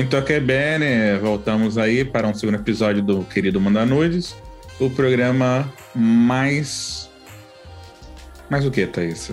Muito 0.00 0.22
que 0.22 0.40
bene, 0.40 1.18
voltamos 1.18 1.76
aí 1.76 2.06
para 2.06 2.26
um 2.26 2.32
segundo 2.32 2.54
episódio 2.54 3.02
do 3.02 3.22
Querido 3.22 3.60
Manda 3.60 3.84
Nudes, 3.84 4.34
o 4.80 4.88
programa 4.88 5.70
mais. 5.94 7.10
Mais 8.48 8.64
o 8.64 8.70
que, 8.70 8.86
Thaís? 8.86 9.30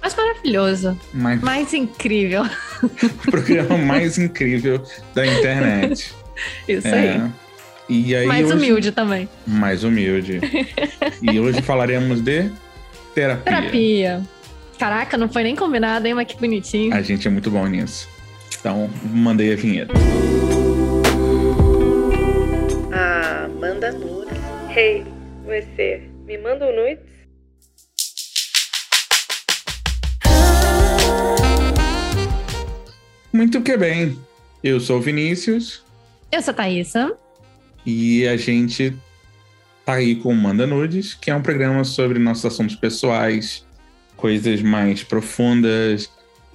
Mais 0.00 0.14
maravilhoso. 0.14 0.96
Mais... 1.12 1.40
Mais 1.40 1.74
incrível. 1.74 2.44
o 2.80 3.30
programa 3.32 3.76
mais 3.76 4.18
incrível 4.18 4.80
da 5.16 5.26
internet. 5.26 6.14
Isso 6.68 6.86
é. 6.86 7.14
aí. 7.14 7.30
E 7.88 8.14
aí 8.14 8.26
mais 8.28 8.46
hoje... 8.46 8.54
humilde 8.54 8.92
também. 8.92 9.28
Mais 9.44 9.82
humilde. 9.82 10.40
e 11.20 11.40
hoje 11.40 11.60
falaremos 11.60 12.20
de 12.20 12.52
terapia. 13.16 13.42
Terapia. 13.44 14.22
Caraca, 14.78 15.18
não 15.18 15.28
foi 15.28 15.42
nem 15.42 15.56
combinado, 15.56 16.06
hein? 16.06 16.14
Mas 16.14 16.28
que 16.28 16.38
bonitinho. 16.38 16.94
A 16.94 17.02
gente 17.02 17.26
é 17.26 17.30
muito 17.32 17.50
bom 17.50 17.66
nisso. 17.66 18.08
Então, 18.62 18.88
mandei 19.10 19.52
a 19.52 19.56
vinheta. 19.56 19.92
Ah, 22.92 23.48
manda 23.58 23.90
nudes. 23.90 24.38
Hey, 24.70 25.04
você, 25.44 26.08
me 26.24 26.38
manda 26.38 26.66
um 26.66 26.76
nudes? 26.76 27.04
Muito 33.32 33.60
que 33.62 33.76
bem. 33.76 34.16
Eu 34.62 34.78
sou 34.78 34.98
o 34.98 35.02
Vinícius. 35.02 35.82
Eu 36.30 36.40
sou 36.40 36.52
a 36.52 36.54
Thaísa. 36.54 37.16
E 37.84 38.28
a 38.28 38.36
gente 38.36 38.96
tá 39.84 39.94
aí 39.94 40.14
com 40.14 40.28
o 40.28 40.36
Manda 40.36 40.68
Nudes, 40.68 41.14
que 41.14 41.32
é 41.32 41.34
um 41.34 41.42
programa 41.42 41.82
sobre 41.82 42.20
nossos 42.20 42.44
assuntos 42.44 42.76
pessoais, 42.76 43.66
coisas 44.16 44.62
mais 44.62 45.02
profundas, 45.02 46.08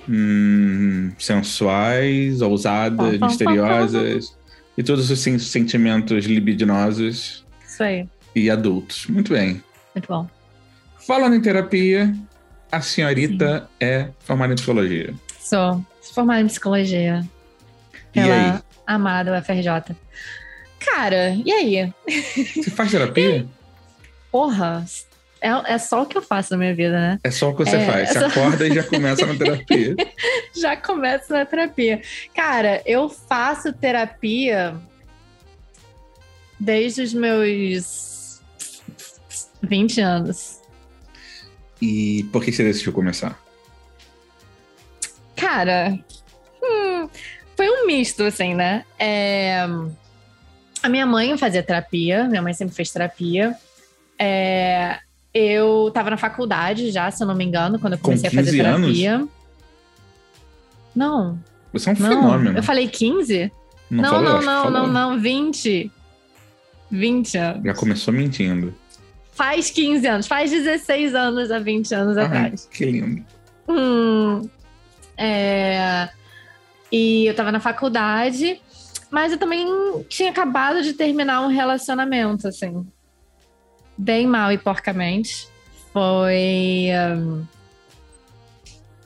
hum, 0.08 1.12
sensuais, 1.18 2.42
ousadas, 2.42 3.20
misteriosas 3.20 4.38
e 4.78 4.84
todos 4.84 5.10
os 5.10 5.20
sentimentos 5.20 6.26
libidinosos. 6.26 7.46
Isso 7.68 7.84
aí. 7.84 8.08
E 8.36 8.50
adultos. 8.50 9.08
Muito 9.08 9.34
bem. 9.34 9.62
Muito 9.96 10.08
bom. 10.08 10.28
Falando 11.06 11.36
em 11.36 11.42
terapia, 11.42 12.14
a 12.72 12.82
senhorita 12.82 13.62
Sim. 13.62 13.68
é 13.80 14.10
formada 14.20 14.54
em 14.54 14.56
psicologia. 14.56 15.14
Sou. 15.40 15.84
Formada 16.14 16.42
em 16.42 16.48
psicologia. 16.48 17.22
E 17.94 18.22
Pela 18.22 18.56
aí? 18.56 18.62
amada 18.86 19.38
UFRJ. 19.38 19.96
Cara, 20.80 21.36
e 21.46 21.52
aí? 21.52 21.94
Você 22.56 22.70
faz 22.70 22.92
terapia? 22.92 23.48
Porra, 24.32 24.86
é, 25.42 25.74
é 25.74 25.78
só 25.78 26.04
o 26.04 26.06
que 26.06 26.18
eu 26.18 26.22
faço 26.22 26.52
na 26.52 26.58
minha 26.58 26.76
vida, 26.76 26.92
né? 26.92 27.20
É 27.24 27.32
só 27.32 27.50
o 27.50 27.56
que 27.56 27.64
você 27.64 27.78
é, 27.78 27.86
faz. 27.86 28.10
Você 28.10 28.18
acorda 28.18 28.68
e 28.68 28.74
já 28.74 28.84
começa 28.84 29.26
na 29.26 29.36
terapia. 29.36 29.96
já 30.56 30.78
começa 30.78 31.34
na 31.34 31.46
terapia. 31.46 32.02
Cara, 32.34 32.82
eu 32.86 33.10
faço 33.10 33.72
terapia 33.74 34.76
desde 36.60 37.02
os 37.02 37.14
meus 37.14 38.42
20 39.62 40.02
anos. 40.02 40.62
E 41.82 42.24
por 42.32 42.44
que 42.44 42.52
você 42.52 42.64
decidiu 42.64 42.92
começar? 42.92 43.40
Cara, 45.36 45.98
hum, 46.64 47.08
foi 47.56 47.70
um 47.70 47.86
misto, 47.86 48.24
assim, 48.24 48.56
né? 48.56 48.84
É, 48.98 49.60
a 50.82 50.90
minha 50.90 51.06
mãe 51.06 51.38
fazia 51.38 51.62
terapia, 51.62 52.24
minha 52.24 52.42
mãe 52.42 52.54
sempre 52.54 52.76
fez 52.76 52.92
terapia. 52.92 53.56
É, 54.20 55.00
eu 55.38 55.92
tava 55.94 56.10
na 56.10 56.18
faculdade 56.18 56.92
já, 56.92 57.10
se 57.12 57.24
eu 57.24 57.28
não 57.28 57.36
me 57.36 57.46
engano, 57.46 57.80
quando 57.80 57.94
eu 57.94 58.00
comecei 58.00 58.30
a 58.30 58.34
fazer 58.34 58.52
terapia. 58.52 59.16
Anos? 59.16 59.30
Não. 60.96 61.40
Você 61.74 61.90
é 61.90 61.94
um 61.94 62.00
não. 62.00 62.10
fenômeno. 62.10 62.58
Eu 62.58 62.64
falei 62.64 62.88
15? 62.88 63.52
Não, 63.90 64.04
não, 64.04 64.10
falou, 64.10 64.42
não, 64.42 64.42
não, 64.42 64.72
não, 64.72 65.12
não, 65.12 65.20
20. 65.20 65.92
20 66.90 67.38
anos. 67.38 67.64
Já 67.64 67.74
começou 67.74 68.14
mentindo. 68.14 68.74
Faz 69.34 69.70
15 69.70 70.08
anos, 70.08 70.28
faz 70.28 70.50
16 70.50 71.14
anos 71.14 71.52
há 71.52 71.60
20 71.60 71.94
anos 71.94 72.18
Ai, 72.18 72.26
atrás. 72.26 72.68
Que 72.72 72.86
lindo. 72.86 73.24
Hum, 73.68 74.50
é... 75.16 76.10
E 76.92 77.28
eu 77.28 77.36
tava 77.36 77.52
na 77.52 77.60
faculdade, 77.60 78.60
mas 79.12 79.32
eu 79.34 79.38
também 79.38 79.68
tinha 80.10 80.32
acabado 80.32 80.82
de 80.82 80.94
terminar 80.94 81.42
um 81.42 81.50
relacionamento, 81.50 82.48
assim 82.48 82.88
bem 83.98 84.28
mal 84.28 84.52
e 84.52 84.58
porcamente. 84.58 85.48
Foi 85.92 86.90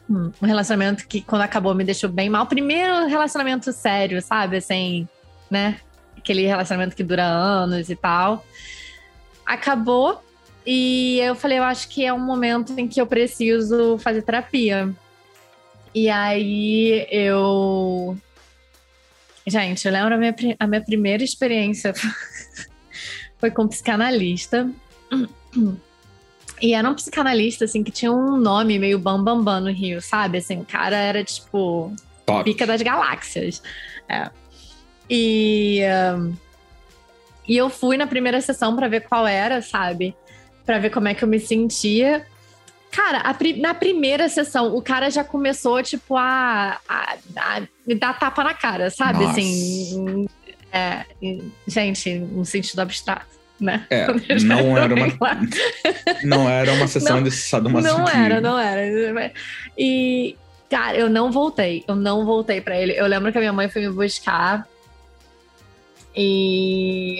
um, 0.09 0.31
um 0.41 0.46
relacionamento 0.46 1.07
que, 1.07 1.22
quando 1.22 1.44
acabou, 1.44 1.74
me 1.74 1.84
deixou 1.84 2.09
bem 2.09 2.29
mal. 2.29 2.46
Primeiro 2.46 3.07
relacionamento 3.07 3.72
sério, 3.72 4.22
sabe? 4.22 4.57
Assim, 4.57 5.07
né? 5.50 5.79
Aquele 6.18 6.46
relacionamento 6.46 6.96
que 6.96 7.03
dura 7.03 7.24
anos 7.24 7.90
e 7.90 7.96
tal. 7.96 8.46
Acabou. 9.46 10.22
E 10.66 11.19
eu 11.19 11.34
falei, 11.34 11.58
eu 11.58 11.63
acho 11.63 11.88
que 11.88 12.06
é 12.06 12.13
um 12.13 12.19
momento 12.19 12.73
em 12.78 12.88
que 12.88 13.02
eu 13.02 13.08
preciso 13.08 13.97
fazer 13.97 14.22
terapia. 14.22 14.94
E 15.94 16.09
aí 16.09 17.08
eu. 17.09 18.18
Gente, 19.47 19.85
eu 19.85 19.91
lembro 19.91 20.13
a 20.13 20.18
minha, 20.18 20.35
a 20.59 20.68
minha 20.68 20.81
primeira 20.81 21.23
experiência 21.23 21.94
foi 23.41 23.52
com 23.52 23.63
um 23.63 23.68
psicanalista. 23.68 24.72
E 26.62 26.75
era 26.75 26.88
um 26.88 26.94
psicanalista, 26.94 27.66
assim, 27.66 27.84
que 27.84 27.91
tinha 27.91 28.12
um 28.12 28.38
nome 28.38 28.78
meio 28.78 29.00
bambambam 29.00 29.44
bam, 29.44 29.44
bam 29.44 29.62
no 29.62 29.72
Rio, 29.72 30.00
sabe? 30.00 30.38
Assim, 30.38 30.59
o 30.59 30.66
cara 30.66 30.96
era, 30.96 31.24
tipo, 31.24 31.91
Top. 32.24 32.44
pica 32.44 32.68
das 32.68 32.84
galáxias. 32.84 33.63
É. 34.07 34.29
E, 35.09 35.81
um, 36.16 36.34
e 37.47 37.57
eu 37.57 37.68
fui 37.69 37.97
na 37.97 38.06
primeira 38.06 38.40
sessão 38.40 38.75
para 38.75 38.88
ver 38.88 39.02
qual 39.02 39.25
era, 39.25 39.62
sabe? 39.62 40.16
Para 40.63 40.78
ver 40.78 40.91
como 40.91 41.08
é 41.08 41.16
que 41.16 41.23
eu 41.23 41.28
me 41.28 41.40
sentia. 41.40 42.28
Cara, 42.91 43.22
a, 43.22 43.35
na 43.58 43.73
primeira 43.73 44.29
sessão, 44.29 44.75
o 44.75 44.81
cara 44.84 45.09
já 45.09 45.23
começou, 45.23 45.81
tipo, 45.81 46.16
a, 46.16 46.78
a, 46.88 47.18
a 47.38 47.62
me 47.88 47.96
dar 47.96 48.19
tapa 48.19 48.44
na 48.44 48.53
cara, 48.53 48.91
sabe? 48.91 49.23
Nossa. 49.23 49.31
Assim, 49.31 50.28
é, 50.72 51.06
gente, 51.68 52.20
no 52.20 52.46
sentido 52.46 52.80
abstrato 52.80 53.42
né? 53.62 53.86
É, 53.90 54.08
não 54.44 54.76
era 54.76 54.96
uma, 54.96 55.08
não 56.24 56.50
era 56.50 56.74
uma 56.74 56.88
sessão 56.88 57.18
não, 57.18 57.24
de 57.24 57.32
sadomasoquismo. 57.32 58.06
Não 58.06 58.09
era, 58.09 58.42
não 58.42 58.59
era. 58.59 59.32
E, 59.78 60.36
cara, 60.68 60.98
eu 60.98 61.08
não 61.08 61.32
voltei. 61.32 61.86
Eu 61.88 61.96
não 61.96 62.26
voltei 62.26 62.59
para 62.59 62.76
ele. 62.76 62.94
Eu 62.94 63.06
lembro 63.06 63.32
que 63.32 63.38
a 63.38 63.42
minha 63.42 63.54
mãe 63.54 63.70
foi 63.70 63.84
me 63.84 63.94
buscar 63.94 64.68
e... 66.16 67.20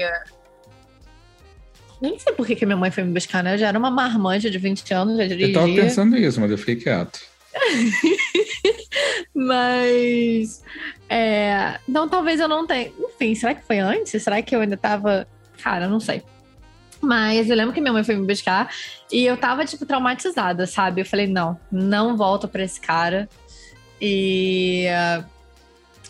Nem 2.02 2.18
sei 2.18 2.34
por 2.34 2.48
que, 2.48 2.56
que 2.56 2.66
minha 2.66 2.78
mãe 2.78 2.90
foi 2.90 3.04
me 3.04 3.14
buscar, 3.14 3.44
né? 3.44 3.54
Eu 3.54 3.58
já 3.60 3.68
era 3.68 3.78
uma 3.78 3.92
marmanja 3.92 4.50
de 4.50 4.58
20 4.58 4.92
anos, 4.92 5.18
já 5.18 5.28
dirigia. 5.28 5.50
Eu 5.50 5.54
tava 5.54 5.68
pensando 5.68 6.16
nisso, 6.16 6.42
mas 6.42 6.50
eu 6.50 6.58
fiquei 6.58 6.76
quieto. 6.78 7.20
mas... 9.36 10.64
É... 11.14 11.78
Não, 11.86 12.08
talvez 12.08 12.40
eu 12.40 12.48
não 12.48 12.66
tenha... 12.66 12.90
Enfim, 12.98 13.36
será 13.36 13.54
que 13.54 13.66
foi 13.66 13.80
antes? 13.80 14.24
Será 14.24 14.42
que 14.42 14.56
eu 14.56 14.62
ainda 14.62 14.78
tava... 14.78 15.28
Cara, 15.62 15.90
não 15.90 16.00
sei. 16.00 16.24
Mas 17.02 17.50
eu 17.50 17.56
lembro 17.56 17.74
que 17.74 17.82
minha 17.82 17.92
mãe 17.92 18.04
foi 18.04 18.16
me 18.16 18.26
buscar 18.26 18.70
e 19.12 19.26
eu 19.26 19.36
tava, 19.36 19.66
tipo, 19.66 19.86
traumatizada, 19.86 20.66
sabe? 20.66 21.02
Eu 21.02 21.06
falei, 21.06 21.28
não, 21.28 21.60
não 21.70 22.16
volto 22.16 22.48
pra 22.48 22.64
esse 22.64 22.80
cara. 22.80 23.28
E. 24.00 24.86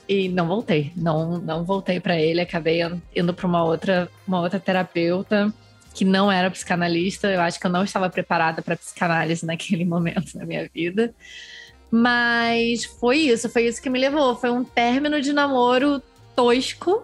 E 0.07 0.29
não 0.29 0.47
voltei. 0.47 0.91
Não, 0.95 1.37
não 1.39 1.63
voltei 1.63 1.99
para 1.99 2.19
ele. 2.19 2.41
Acabei 2.41 2.81
indo 3.15 3.33
para 3.33 3.47
uma 3.47 3.63
outra, 3.63 4.09
uma 4.27 4.41
outra 4.41 4.59
terapeuta 4.59 5.53
que 5.93 6.05
não 6.05 6.31
era 6.31 6.51
psicanalista. 6.51 7.27
Eu 7.27 7.41
acho 7.41 7.59
que 7.59 7.65
eu 7.65 7.71
não 7.71 7.83
estava 7.83 8.09
preparada 8.09 8.61
para 8.61 8.75
psicanálise 8.75 9.45
naquele 9.45 9.83
momento 9.85 10.37
na 10.37 10.45
minha 10.45 10.69
vida. 10.73 11.13
Mas 11.91 12.85
foi 12.85 13.17
isso, 13.17 13.49
foi 13.49 13.67
isso 13.67 13.81
que 13.81 13.89
me 13.89 13.99
levou. 13.99 14.35
Foi 14.35 14.49
um 14.49 14.63
término 14.63 15.19
de 15.19 15.33
namoro 15.33 16.01
tosco 16.33 17.03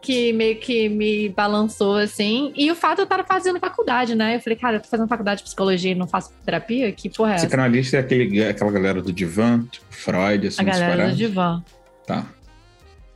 que 0.00 0.32
meio 0.32 0.56
que 0.56 0.88
me 0.88 1.28
balançou, 1.28 1.96
assim. 1.96 2.52
E 2.56 2.70
o 2.70 2.74
fato 2.74 2.96
de 2.96 3.00
eu 3.02 3.04
estar 3.04 3.24
fazendo 3.24 3.58
faculdade, 3.58 4.14
né? 4.14 4.36
Eu 4.36 4.40
falei, 4.40 4.56
cara, 4.56 4.76
eu 4.76 4.80
tô 4.80 4.88
fazendo 4.88 5.08
faculdade 5.08 5.38
de 5.38 5.44
psicologia 5.44 5.92
e 5.92 5.94
não 5.94 6.06
faço 6.06 6.32
terapia? 6.44 6.90
Que 6.92 7.10
porra 7.10 7.32
é 7.32 7.34
essa? 7.34 7.46
Psicanalista 7.46 7.96
é 7.96 8.00
aquele, 8.00 8.44
aquela 8.44 8.70
galera 8.70 9.02
do 9.02 9.12
divã, 9.12 9.62
tipo 9.70 9.86
Freud, 9.90 10.46
assim, 10.46 10.62
A 10.62 10.64
galera 10.64 11.10
do 11.10 11.16
divã. 11.16 11.62
Tá. 12.06 12.26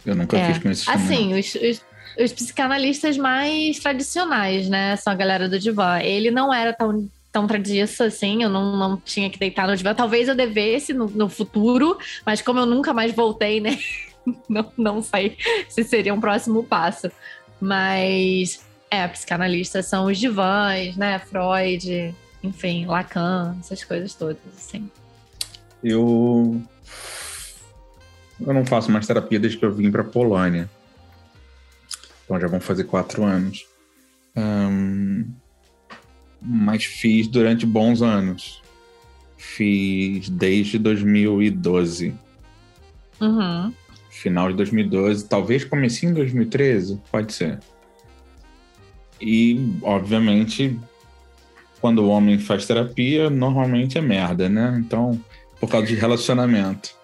Eu 0.04 0.14
nunca 0.14 0.36
é. 0.36 0.46
fiz 0.46 0.62
com 0.62 0.70
esses 0.70 0.86
Assim, 0.86 1.38
os, 1.38 1.54
os, 1.54 1.82
os, 2.22 2.32
psicanalistas 2.32 3.16
mais 3.16 3.78
tradicionais, 3.78 4.68
né? 4.68 4.96
São 4.96 5.12
a 5.12 5.16
galera 5.16 5.48
do 5.48 5.58
divã. 5.58 5.98
Ele 6.00 6.30
não 6.30 6.52
era 6.52 6.74
tão 6.74 7.08
tão 7.34 7.48
tradiça 7.48 8.04
assim, 8.04 8.44
eu 8.44 8.48
não, 8.48 8.76
não 8.76 8.96
tinha 8.96 9.28
que 9.28 9.40
deitar 9.40 9.66
no 9.66 9.76
divã. 9.76 9.92
Talvez 9.92 10.28
eu 10.28 10.36
devesse 10.36 10.94
no, 10.94 11.06
no 11.08 11.28
futuro, 11.28 11.98
mas 12.24 12.40
como 12.40 12.60
eu 12.60 12.66
nunca 12.66 12.94
mais 12.94 13.12
voltei, 13.12 13.60
né? 13.60 13.76
não, 14.48 14.72
não 14.78 15.02
sei 15.02 15.36
se 15.68 15.82
seria 15.82 16.14
um 16.14 16.20
próximo 16.20 16.62
passo. 16.62 17.10
Mas, 17.60 18.64
é, 18.88 19.08
psicanalistas 19.08 19.86
são 19.86 20.06
os 20.06 20.16
divãs, 20.16 20.96
né? 20.96 21.18
Freud, 21.18 22.14
enfim, 22.40 22.86
Lacan, 22.86 23.56
essas 23.58 23.82
coisas 23.82 24.14
todas, 24.14 24.38
assim. 24.56 24.88
Eu 25.82 26.62
Eu 28.40 28.54
não 28.54 28.64
faço 28.64 28.92
mais 28.92 29.08
terapia 29.08 29.40
desde 29.40 29.58
que 29.58 29.64
eu 29.64 29.74
vim 29.74 29.90
para 29.90 30.04
Polônia. 30.04 30.70
Então 32.24 32.40
já 32.40 32.46
vão 32.46 32.60
fazer 32.60 32.84
quatro 32.84 33.24
anos. 33.24 33.66
Um, 34.36 35.34
mas 36.44 36.84
fiz 36.84 37.26
durante 37.26 37.64
bons 37.64 38.02
anos. 38.02 38.62
Fiz 39.36 40.28
desde 40.28 40.78
2012. 40.78 42.14
Uhum. 43.20 43.72
Final 44.10 44.50
de 44.50 44.56
2012, 44.56 45.28
talvez 45.28 45.64
comecei 45.64 46.08
em 46.08 46.12
2013, 46.12 47.00
pode 47.10 47.32
ser. 47.32 47.58
E, 49.20 49.78
obviamente, 49.82 50.78
quando 51.80 52.00
o 52.00 52.08
homem 52.08 52.38
faz 52.38 52.66
terapia, 52.66 53.30
normalmente 53.30 53.98
é 53.98 54.00
merda, 54.00 54.48
né? 54.48 54.76
Então, 54.78 55.20
por 55.60 55.68
causa 55.68 55.86
de 55.86 55.94
relacionamento. 55.94 56.94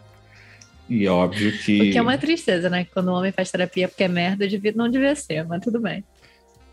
E 0.89 1.07
óbvio 1.07 1.57
que 1.59 1.97
é 1.97 2.03
uma 2.03 2.19
tristeza, 2.19 2.69
né? 2.69 2.85
Quando 2.93 3.09
o 3.09 3.13
homem 3.13 3.31
faz 3.31 3.51
terapia 3.51 3.87
porque 3.87 4.05
é 4.05 4.09
merda, 4.09 4.45
não 4.75 4.91
devia 4.91 5.15
ser, 5.15 5.47
mas 5.47 5.63
tudo 5.63 5.81
bem. 5.81 6.05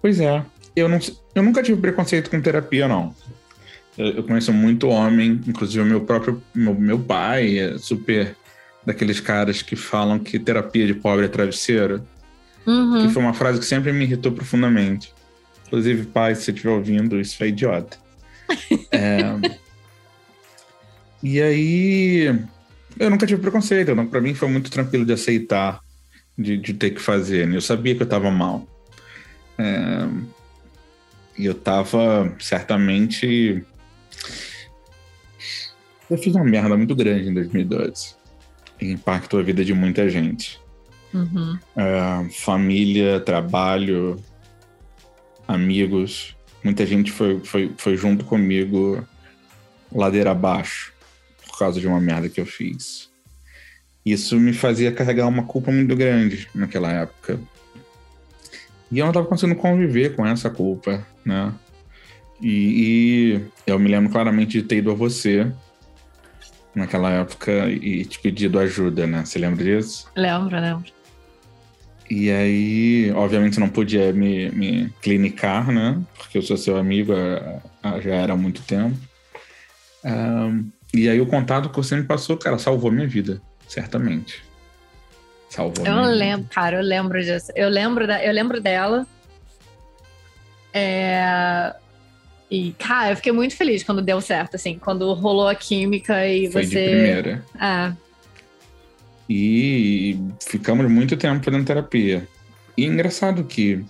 Pois 0.01 0.19
é. 0.19 0.43
Eu, 0.77 0.87
não, 0.87 0.99
eu 1.33 1.41
nunca 1.41 1.63
tive 1.63 1.81
preconceito 1.81 2.29
com 2.29 2.39
terapia, 2.39 2.87
não. 2.87 3.11
Eu, 3.97 4.17
eu 4.17 4.23
conheço 4.23 4.53
muito 4.53 4.87
homem, 4.89 5.41
inclusive 5.47 5.83
meu 5.83 6.01
próprio 6.01 6.39
meu, 6.53 6.75
meu 6.75 6.99
pai 6.99 7.57
é 7.57 7.77
super 7.79 8.35
daqueles 8.85 9.19
caras 9.19 9.63
que 9.63 9.75
falam 9.75 10.19
que 10.19 10.37
terapia 10.37 10.85
de 10.85 10.93
pobre 10.93 11.25
é 11.25 11.27
travesseiro. 11.27 12.07
Uhum. 12.67 13.07
Que 13.07 13.11
foi 13.11 13.23
uma 13.23 13.33
frase 13.33 13.59
que 13.59 13.65
sempre 13.65 13.91
me 13.91 14.03
irritou 14.03 14.31
profundamente. 14.31 15.11
Inclusive, 15.65 16.05
pai, 16.05 16.35
se 16.35 16.43
você 16.43 16.51
estiver 16.51 16.69
ouvindo, 16.69 17.19
isso 17.19 17.43
é 17.43 17.47
idiota. 17.47 17.97
é... 18.91 19.57
E 21.23 21.41
aí, 21.41 22.39
eu 22.99 23.09
nunca 23.09 23.25
tive 23.25 23.41
preconceito. 23.41 23.95
Não, 23.95 24.05
para 24.05 24.21
mim 24.21 24.35
foi 24.35 24.47
muito 24.47 24.69
tranquilo 24.69 25.05
de 25.05 25.13
aceitar, 25.13 25.79
de, 26.37 26.55
de 26.55 26.75
ter 26.75 26.91
que 26.91 27.01
fazer. 27.01 27.47
Né? 27.47 27.55
Eu 27.55 27.61
sabia 27.61 27.95
que 27.95 28.03
eu 28.03 28.05
estava 28.05 28.29
mal. 28.29 28.67
É... 29.57 30.36
E 31.37 31.45
eu 31.45 31.51
estava 31.51 32.33
certamente. 32.39 33.63
Eu 36.09 36.17
fiz 36.17 36.33
uma 36.33 36.43
merda 36.43 36.75
muito 36.75 36.95
grande 36.95 37.29
em 37.29 37.33
2012. 37.33 38.15
E 38.81 38.91
impactou 38.91 39.39
a 39.39 39.43
vida 39.43 39.63
de 39.63 39.73
muita 39.73 40.09
gente. 40.09 40.59
Uhum. 41.13 41.57
É, 41.75 42.29
família, 42.31 43.19
trabalho, 43.19 44.21
amigos. 45.47 46.35
Muita 46.63 46.85
gente 46.85 47.11
foi, 47.11 47.39
foi, 47.43 47.71
foi 47.77 47.95
junto 47.95 48.25
comigo 48.25 49.05
ladeira 49.91 50.31
abaixo 50.31 50.93
por 51.47 51.57
causa 51.57 51.79
de 51.79 51.87
uma 51.87 51.99
merda 51.99 52.29
que 52.29 52.41
eu 52.41 52.45
fiz. 52.45 53.09
Isso 54.05 54.39
me 54.39 54.53
fazia 54.53 54.91
carregar 54.91 55.27
uma 55.27 55.43
culpa 55.43 55.71
muito 55.71 55.95
grande 55.95 56.47
naquela 56.53 56.91
época. 56.91 57.39
E 58.91 58.99
eu 58.99 59.05
não 59.05 59.11
estava 59.11 59.25
conseguindo 59.25 59.59
conviver 59.59 60.15
com 60.15 60.25
essa 60.25 60.49
culpa, 60.49 61.05
né? 61.25 61.53
E, 62.41 63.39
e, 63.39 63.45
eu 63.65 63.79
me 63.79 63.89
lembro 63.89 64.11
claramente 64.11 64.61
de 64.61 64.67
ter 64.67 64.77
ido 64.77 64.91
a 64.91 64.93
você 64.93 65.51
naquela 66.73 67.11
época 67.11 67.69
e 67.69 68.05
te 68.05 68.19
pedido 68.19 68.59
ajuda, 68.59 69.07
né? 69.07 69.25
Você 69.25 69.39
lembra 69.39 69.63
disso? 69.63 70.09
Lembro, 70.15 70.59
lembro. 70.59 70.91
E 72.09 72.31
aí, 72.31 73.11
obviamente, 73.13 73.59
não 73.59 73.67
podia 73.67 74.13
me, 74.13 74.49
me 74.51 74.89
clinicar, 75.01 75.71
né? 75.71 75.99
Porque 76.17 76.37
eu 76.37 76.41
sou 76.41 76.55
seu 76.55 76.77
amigo 76.77 77.13
já 78.01 78.15
era 78.15 78.33
há 78.33 78.37
muito 78.37 78.61
tempo. 78.61 78.97
Um, 80.05 80.69
e 80.93 81.09
aí, 81.09 81.19
o 81.19 81.25
contato 81.25 81.69
que 81.69 81.75
você 81.75 81.97
me 81.97 82.03
passou, 82.03 82.37
cara, 82.37 82.57
salvou 82.57 82.91
minha 82.91 83.07
vida, 83.07 83.41
certamente. 83.67 84.46
Salvou 85.49 85.85
Eu 85.85 86.01
lembro, 86.03 86.47
cara, 86.49 86.77
eu 86.77 86.83
lembro 86.83 87.21
disso. 87.23 87.51
Eu 87.55 87.69
lembro, 87.69 88.05
da, 88.05 88.23
eu 88.23 88.33
lembro 88.33 88.59
dela. 88.61 89.05
É... 90.73 91.73
E, 92.49 92.71
cara, 92.73 93.11
eu 93.11 93.15
fiquei 93.15 93.31
muito 93.31 93.55
feliz 93.55 93.83
quando 93.83 94.01
deu 94.01 94.21
certo, 94.21 94.55
assim, 94.55 94.77
quando 94.77 95.11
rolou 95.13 95.47
a 95.47 95.55
química 95.55 96.25
e 96.27 96.49
Foi 96.51 96.65
você. 96.65 96.69
de 96.69 96.89
primeira. 96.89 97.45
É. 97.59 97.93
E 99.29 100.17
ficamos 100.47 100.89
muito 100.89 101.17
tempo 101.17 101.43
fazendo 101.43 101.65
terapia. 101.65 102.25
E 102.77 102.85
é 102.85 102.87
engraçado 102.87 103.43
que 103.43 103.83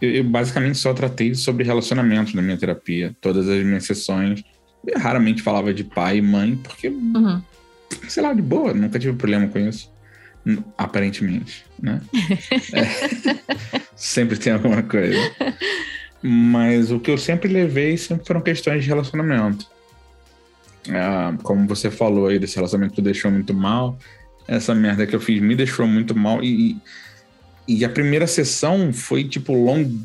eu, 0.00 0.10
eu 0.10 0.24
basicamente 0.24 0.76
só 0.76 0.92
tratei 0.92 1.34
sobre 1.34 1.64
relacionamentos 1.64 2.34
na 2.34 2.42
minha 2.42 2.56
terapia. 2.56 3.14
Todas 3.20 3.48
as 3.48 3.64
minhas 3.64 3.84
sessões. 3.84 4.42
Eu 4.86 4.98
raramente 4.98 5.40
falava 5.42 5.72
de 5.72 5.84
pai 5.84 6.16
e 6.18 6.22
mãe, 6.22 6.56
porque, 6.56 6.88
Uhum. 6.88 7.40
sei 8.08 8.22
lá, 8.22 8.34
de 8.34 8.42
boa, 8.42 8.74
nunca 8.74 8.98
tive 8.98 9.16
problema 9.16 9.46
com 9.46 9.58
isso. 9.60 9.91
N- 10.44 10.64
Aparentemente, 10.76 11.64
né? 11.80 12.00
É. 12.74 13.80
Sempre 13.96 14.38
tem 14.38 14.52
alguma 14.52 14.82
coisa. 14.82 15.16
Mas 16.22 16.90
o 16.90 16.98
que 17.00 17.10
eu 17.10 17.18
sempre 17.18 17.52
levei 17.52 17.96
sempre 17.96 18.26
foram 18.26 18.40
questões 18.40 18.82
de 18.82 18.88
relacionamento. 18.88 19.66
Ah, 20.90 21.34
como 21.42 21.66
você 21.68 21.90
falou 21.90 22.26
aí 22.26 22.38
desse 22.38 22.56
relacionamento 22.56 22.94
que 22.94 23.02
deixou 23.02 23.30
muito 23.30 23.54
mal, 23.54 23.96
essa 24.48 24.74
merda 24.74 25.06
que 25.06 25.14
eu 25.14 25.20
fiz 25.20 25.40
me 25.40 25.54
deixou 25.54 25.86
muito 25.86 26.16
mal. 26.16 26.42
E, 26.42 26.76
e, 27.68 27.84
a 27.84 27.88
primeira 27.88 28.26
sessão 28.26 28.92
foi 28.92 29.24
tipo 29.24 29.52
longo. 29.52 30.00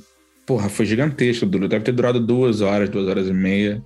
Porra, 0.45 0.69
foi 0.69 0.85
gigantesco. 0.85 1.45
durou- 1.45 1.67
Deve 1.67 1.83
ter 1.85 1.91
durado 1.91 2.19
duas 2.19 2.61
horas, 2.61 2.89
duas 2.89 3.07
horas 3.07 3.27
e 3.27 3.33
meia. 3.33 3.81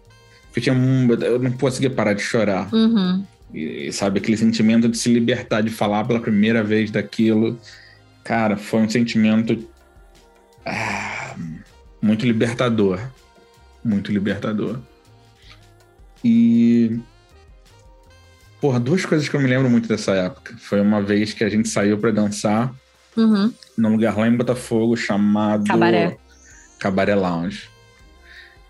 Eu, 0.56 0.62
tinha, 0.62 0.75
um- 0.75 1.12
eu 1.13 1.39
não 1.39 1.51
conseguia 1.54 1.89
parar 1.89 2.13
de 2.13 2.21
chorar. 2.21 2.68
Uhum. 2.74 3.25
E, 3.53 3.92
sabe, 3.92 4.19
aquele 4.19 4.38
sentimento 4.38 4.88
de 4.88 4.98
se 4.98 5.13
libertar, 5.13 5.62
de 5.62 5.69
falar 5.69 6.06
pela 6.06 6.19
primeira 6.19 6.63
vez 6.63 6.89
daquilo. 6.89 7.59
Cara, 8.24 8.56
foi 8.56 8.81
um 8.81 8.89
sentimento 8.89 9.68
ah, 10.65 11.36
muito 12.01 12.25
libertador. 12.25 13.00
Muito 13.83 14.12
libertador. 14.12 14.80
E. 16.24 17.00
Porra, 18.59 18.80
duas 18.80 19.06
coisas 19.06 19.27
que 19.27 19.36
eu 19.36 19.42
me 19.42 19.48
lembro 19.48 19.69
muito 19.69 19.88
dessa 19.88 20.12
época. 20.13 20.56
Foi 20.59 20.80
uma 20.80 21.01
vez 21.01 21.33
que 21.33 21.44
a 21.44 21.50
gente 21.50 21.68
saiu 21.68 21.97
pra 21.97 22.12
dançar 22.12 22.74
Uhum. 23.18 23.54
num 23.77 23.92
lugar 23.92 24.18
lá 24.18 24.27
em 24.27 24.38
Botafogo 24.38 24.95
chamado 24.95 25.65
Cabaré. 25.65 26.18
Cabaré 26.80 27.15
Lounge. 27.15 27.69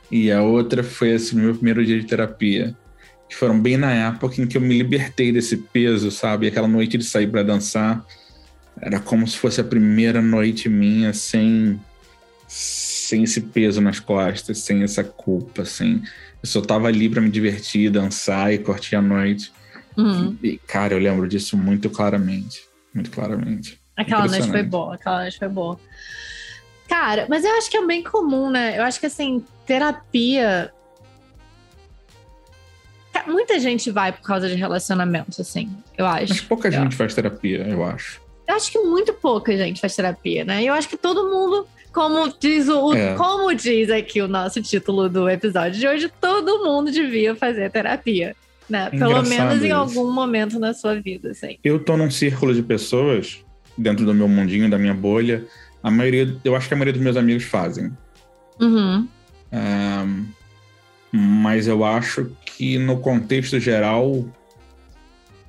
E 0.09 0.31
a 0.31 0.41
outra 0.41 0.83
foi 0.83 1.09
esse 1.09 1.35
meu 1.35 1.53
primeiro 1.53 1.85
dia 1.85 1.99
de 1.99 2.07
terapia. 2.07 2.75
Que 3.31 3.37
foram 3.37 3.57
bem 3.57 3.77
na 3.77 3.93
época 3.93 4.41
em 4.41 4.45
que 4.45 4.57
eu 4.57 4.61
me 4.61 4.77
libertei 4.77 5.31
desse 5.31 5.55
peso, 5.55 6.11
sabe? 6.11 6.47
Aquela 6.47 6.67
noite 6.67 6.97
de 6.97 7.05
sair 7.05 7.27
pra 7.27 7.41
dançar. 7.41 8.05
Era 8.81 8.99
como 8.99 9.25
se 9.25 9.37
fosse 9.37 9.61
a 9.61 9.63
primeira 9.63 10.21
noite 10.21 10.67
minha 10.67 11.13
sem, 11.13 11.79
sem 12.45 13.23
esse 13.23 13.39
peso 13.39 13.79
nas 13.79 14.01
costas, 14.01 14.57
sem 14.57 14.83
essa 14.83 15.01
culpa, 15.01 15.63
sem. 15.63 16.03
Eu 16.43 16.49
só 16.49 16.59
tava 16.59 16.89
ali 16.89 17.07
pra 17.07 17.21
me 17.21 17.29
divertir, 17.29 17.89
dançar 17.89 18.53
e 18.53 18.57
curtir 18.57 18.97
a 18.97 19.01
noite. 19.01 19.49
Uhum. 19.95 20.37
E, 20.43 20.57
cara, 20.67 20.93
eu 20.93 20.99
lembro 20.99 21.25
disso 21.25 21.55
muito 21.55 21.89
claramente. 21.89 22.65
Muito 22.93 23.11
claramente. 23.11 23.79
Aquela 23.95 24.27
noite 24.27 24.49
foi 24.49 24.63
boa, 24.63 24.95
aquela 24.95 25.21
noite 25.21 25.39
foi 25.39 25.47
boa. 25.47 25.79
Cara, 26.89 27.27
mas 27.29 27.45
eu 27.45 27.51
acho 27.57 27.71
que 27.71 27.77
é 27.77 27.87
bem 27.87 28.03
comum, 28.03 28.49
né? 28.49 28.77
Eu 28.77 28.83
acho 28.83 28.99
que 28.99 29.05
assim, 29.05 29.41
terapia. 29.65 30.69
Muita 33.27 33.59
gente 33.59 33.89
vai 33.91 34.11
por 34.11 34.21
causa 34.21 34.47
de 34.47 34.55
relacionamentos, 34.55 35.39
assim, 35.39 35.69
eu 35.97 36.05
Mas 36.05 36.31
acho. 36.31 36.45
pouca 36.47 36.67
Eu- 36.67 36.71
gente 36.73 36.95
faz 36.95 37.13
terapia, 37.13 37.65
eu 37.69 37.83
acho. 37.83 38.19
Eu 38.47 38.55
acho 38.55 38.71
que 38.71 38.79
muito 38.79 39.13
pouca 39.13 39.55
gente 39.55 39.79
faz 39.79 39.95
terapia, 39.95 40.43
né? 40.43 40.61
E 40.63 40.67
eu 40.67 40.73
acho 40.73 40.89
que 40.89 40.97
todo 40.97 41.29
mundo, 41.29 41.65
como 41.93 42.33
diz 42.39 42.67
o, 42.67 42.93
É. 42.93 43.13
como 43.15 43.53
diz 43.53 43.89
aqui 43.89 44.21
o 44.21 44.27
nosso 44.27 44.61
título 44.61 45.07
do 45.07 45.29
episódio 45.29 45.79
de 45.79 45.87
hoje, 45.87 46.11
todo 46.19 46.63
mundo 46.63 46.91
devia 46.91 47.33
fazer 47.35 47.69
terapia, 47.71 48.35
né? 48.69 48.89
Pelo 48.89 49.11
Engraçado 49.11 49.29
menos 49.29 49.63
em 49.63 49.67
isso. 49.67 49.75
algum 49.75 50.11
momento 50.11 50.59
na 50.59 50.73
sua 50.73 50.99
vida, 50.99 51.31
assim. 51.31 51.57
Eu 51.63 51.79
tô 51.83 51.95
num 51.95 52.11
círculo 52.11 52.53
de 52.53 52.61
pessoas, 52.61 53.39
dentro 53.77 54.05
do 54.05 54.13
meu 54.13 54.27
mundinho, 54.27 54.69
da 54.69 54.77
minha 54.77 54.93
bolha. 54.93 55.45
A 55.81 55.89
maioria, 55.89 56.35
eu 56.43 56.55
acho 56.55 56.67
que 56.67 56.73
a 56.73 56.77
maioria 56.77 56.93
dos 56.93 57.01
meus 57.01 57.15
amigos 57.17 57.43
fazem. 57.43 57.91
Uhum. 58.59 59.07
Ahn, 59.51 60.25
mas 61.11 61.67
eu 61.67 61.83
acho 61.83 62.31
que 62.45 62.77
no 62.77 62.99
contexto 62.99 63.59
geral, 63.59 64.25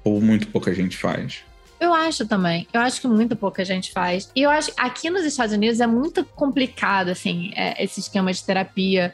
ou 0.05 0.21
muito 0.21 0.49
pouca 0.49 0.75
gente 0.75 0.97
faz. 0.97 1.45
Eu 1.83 1.93
acho 1.93 2.27
também. 2.27 2.67
Eu 2.73 2.81
acho 2.81 3.01
que 3.01 3.09
muito 3.09 3.35
pouca 3.35 3.65
gente 3.65 3.91
faz. 3.91 4.31
E 4.37 4.43
eu 4.43 4.51
acho 4.51 4.73
que 4.73 4.81
aqui 4.81 5.11
nos 5.11 5.25
Estados 5.25 5.53
Unidos 5.53 5.81
é 5.81 5.87
muito 5.87 6.25
complicado, 6.25 7.09
assim, 7.09 7.53
é, 7.57 7.83
esse 7.83 7.99
esquema 7.99 8.33
de 8.33 8.45
terapia. 8.45 9.13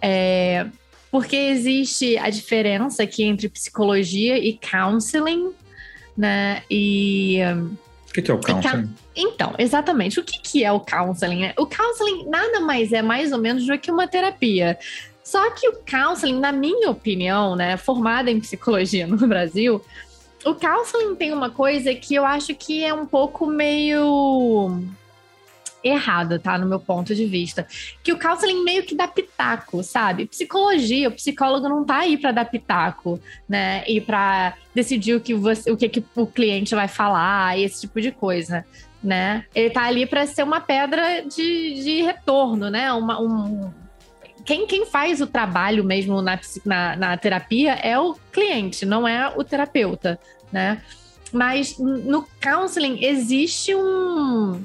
É, 0.00 0.66
porque 1.10 1.34
existe 1.34 2.16
a 2.18 2.30
diferença 2.30 3.02
aqui 3.02 3.24
entre 3.24 3.48
psicologia 3.48 4.38
e 4.38 4.58
counseling, 4.58 5.50
né? 6.16 6.62
E. 6.70 7.38
O 8.08 8.12
que, 8.12 8.22
que 8.22 8.30
é 8.30 8.34
o 8.34 8.40
counseling? 8.40 8.94
Então, 9.14 9.54
exatamente. 9.58 10.20
O 10.20 10.24
que, 10.24 10.38
que 10.40 10.64
é 10.64 10.70
o 10.70 10.78
counseling? 10.78 11.40
né? 11.40 11.54
O 11.58 11.66
counseling 11.66 12.28
nada 12.28 12.60
mais 12.60 12.92
é 12.92 13.02
mais 13.02 13.32
ou 13.32 13.38
menos 13.38 13.66
do 13.66 13.76
que 13.78 13.90
uma 13.90 14.06
terapia. 14.06 14.78
Só 15.26 15.50
que 15.50 15.68
o 15.68 15.72
counseling, 15.84 16.38
na 16.38 16.52
minha 16.52 16.88
opinião, 16.88 17.56
né, 17.56 17.76
formada 17.76 18.30
em 18.30 18.38
psicologia 18.38 19.08
no 19.08 19.16
Brasil, 19.26 19.84
o 20.44 20.54
counseling 20.54 21.16
tem 21.16 21.32
uma 21.32 21.50
coisa 21.50 21.92
que 21.92 22.14
eu 22.14 22.24
acho 22.24 22.54
que 22.54 22.84
é 22.84 22.94
um 22.94 23.04
pouco 23.04 23.44
meio 23.44 24.84
errada, 25.82 26.38
tá? 26.38 26.56
No 26.56 26.68
meu 26.68 26.78
ponto 26.78 27.12
de 27.12 27.26
vista. 27.26 27.66
Que 28.04 28.12
o 28.12 28.18
counseling 28.20 28.62
meio 28.62 28.84
que 28.84 28.94
dá 28.94 29.08
pitaco, 29.08 29.82
sabe? 29.82 30.26
Psicologia, 30.26 31.08
o 31.08 31.12
psicólogo 31.12 31.68
não 31.68 31.84
tá 31.84 31.98
aí 31.98 32.16
para 32.16 32.30
dar 32.30 32.44
pitaco, 32.44 33.20
né? 33.48 33.82
E 33.88 34.00
para 34.00 34.54
decidir 34.72 35.16
o 35.16 35.20
que, 35.20 35.34
você, 35.34 35.72
o 35.72 35.76
que, 35.76 35.88
que 35.88 36.04
o 36.14 36.28
cliente 36.28 36.72
vai 36.72 36.86
falar, 36.86 37.58
esse 37.58 37.80
tipo 37.80 38.00
de 38.00 38.12
coisa. 38.12 38.64
Né? 39.02 39.44
Ele 39.54 39.70
tá 39.70 39.82
ali 39.82 40.06
para 40.06 40.26
ser 40.26 40.44
uma 40.44 40.60
pedra 40.60 41.22
de, 41.22 41.82
de 41.82 42.02
retorno, 42.02 42.70
né? 42.70 42.92
Uma, 42.92 43.20
um, 43.20 43.72
quem, 44.46 44.66
quem 44.66 44.86
faz 44.86 45.20
o 45.20 45.26
trabalho 45.26 45.84
mesmo 45.84 46.22
na, 46.22 46.38
na, 46.64 46.96
na 46.96 47.16
terapia 47.16 47.72
é 47.74 47.98
o 47.98 48.14
cliente, 48.32 48.86
não 48.86 49.06
é 49.06 49.28
o 49.36 49.42
terapeuta, 49.42 50.18
né? 50.52 50.80
Mas 51.32 51.76
no 51.78 52.26
counseling 52.40 53.04
existe 53.04 53.74
um, 53.74 54.64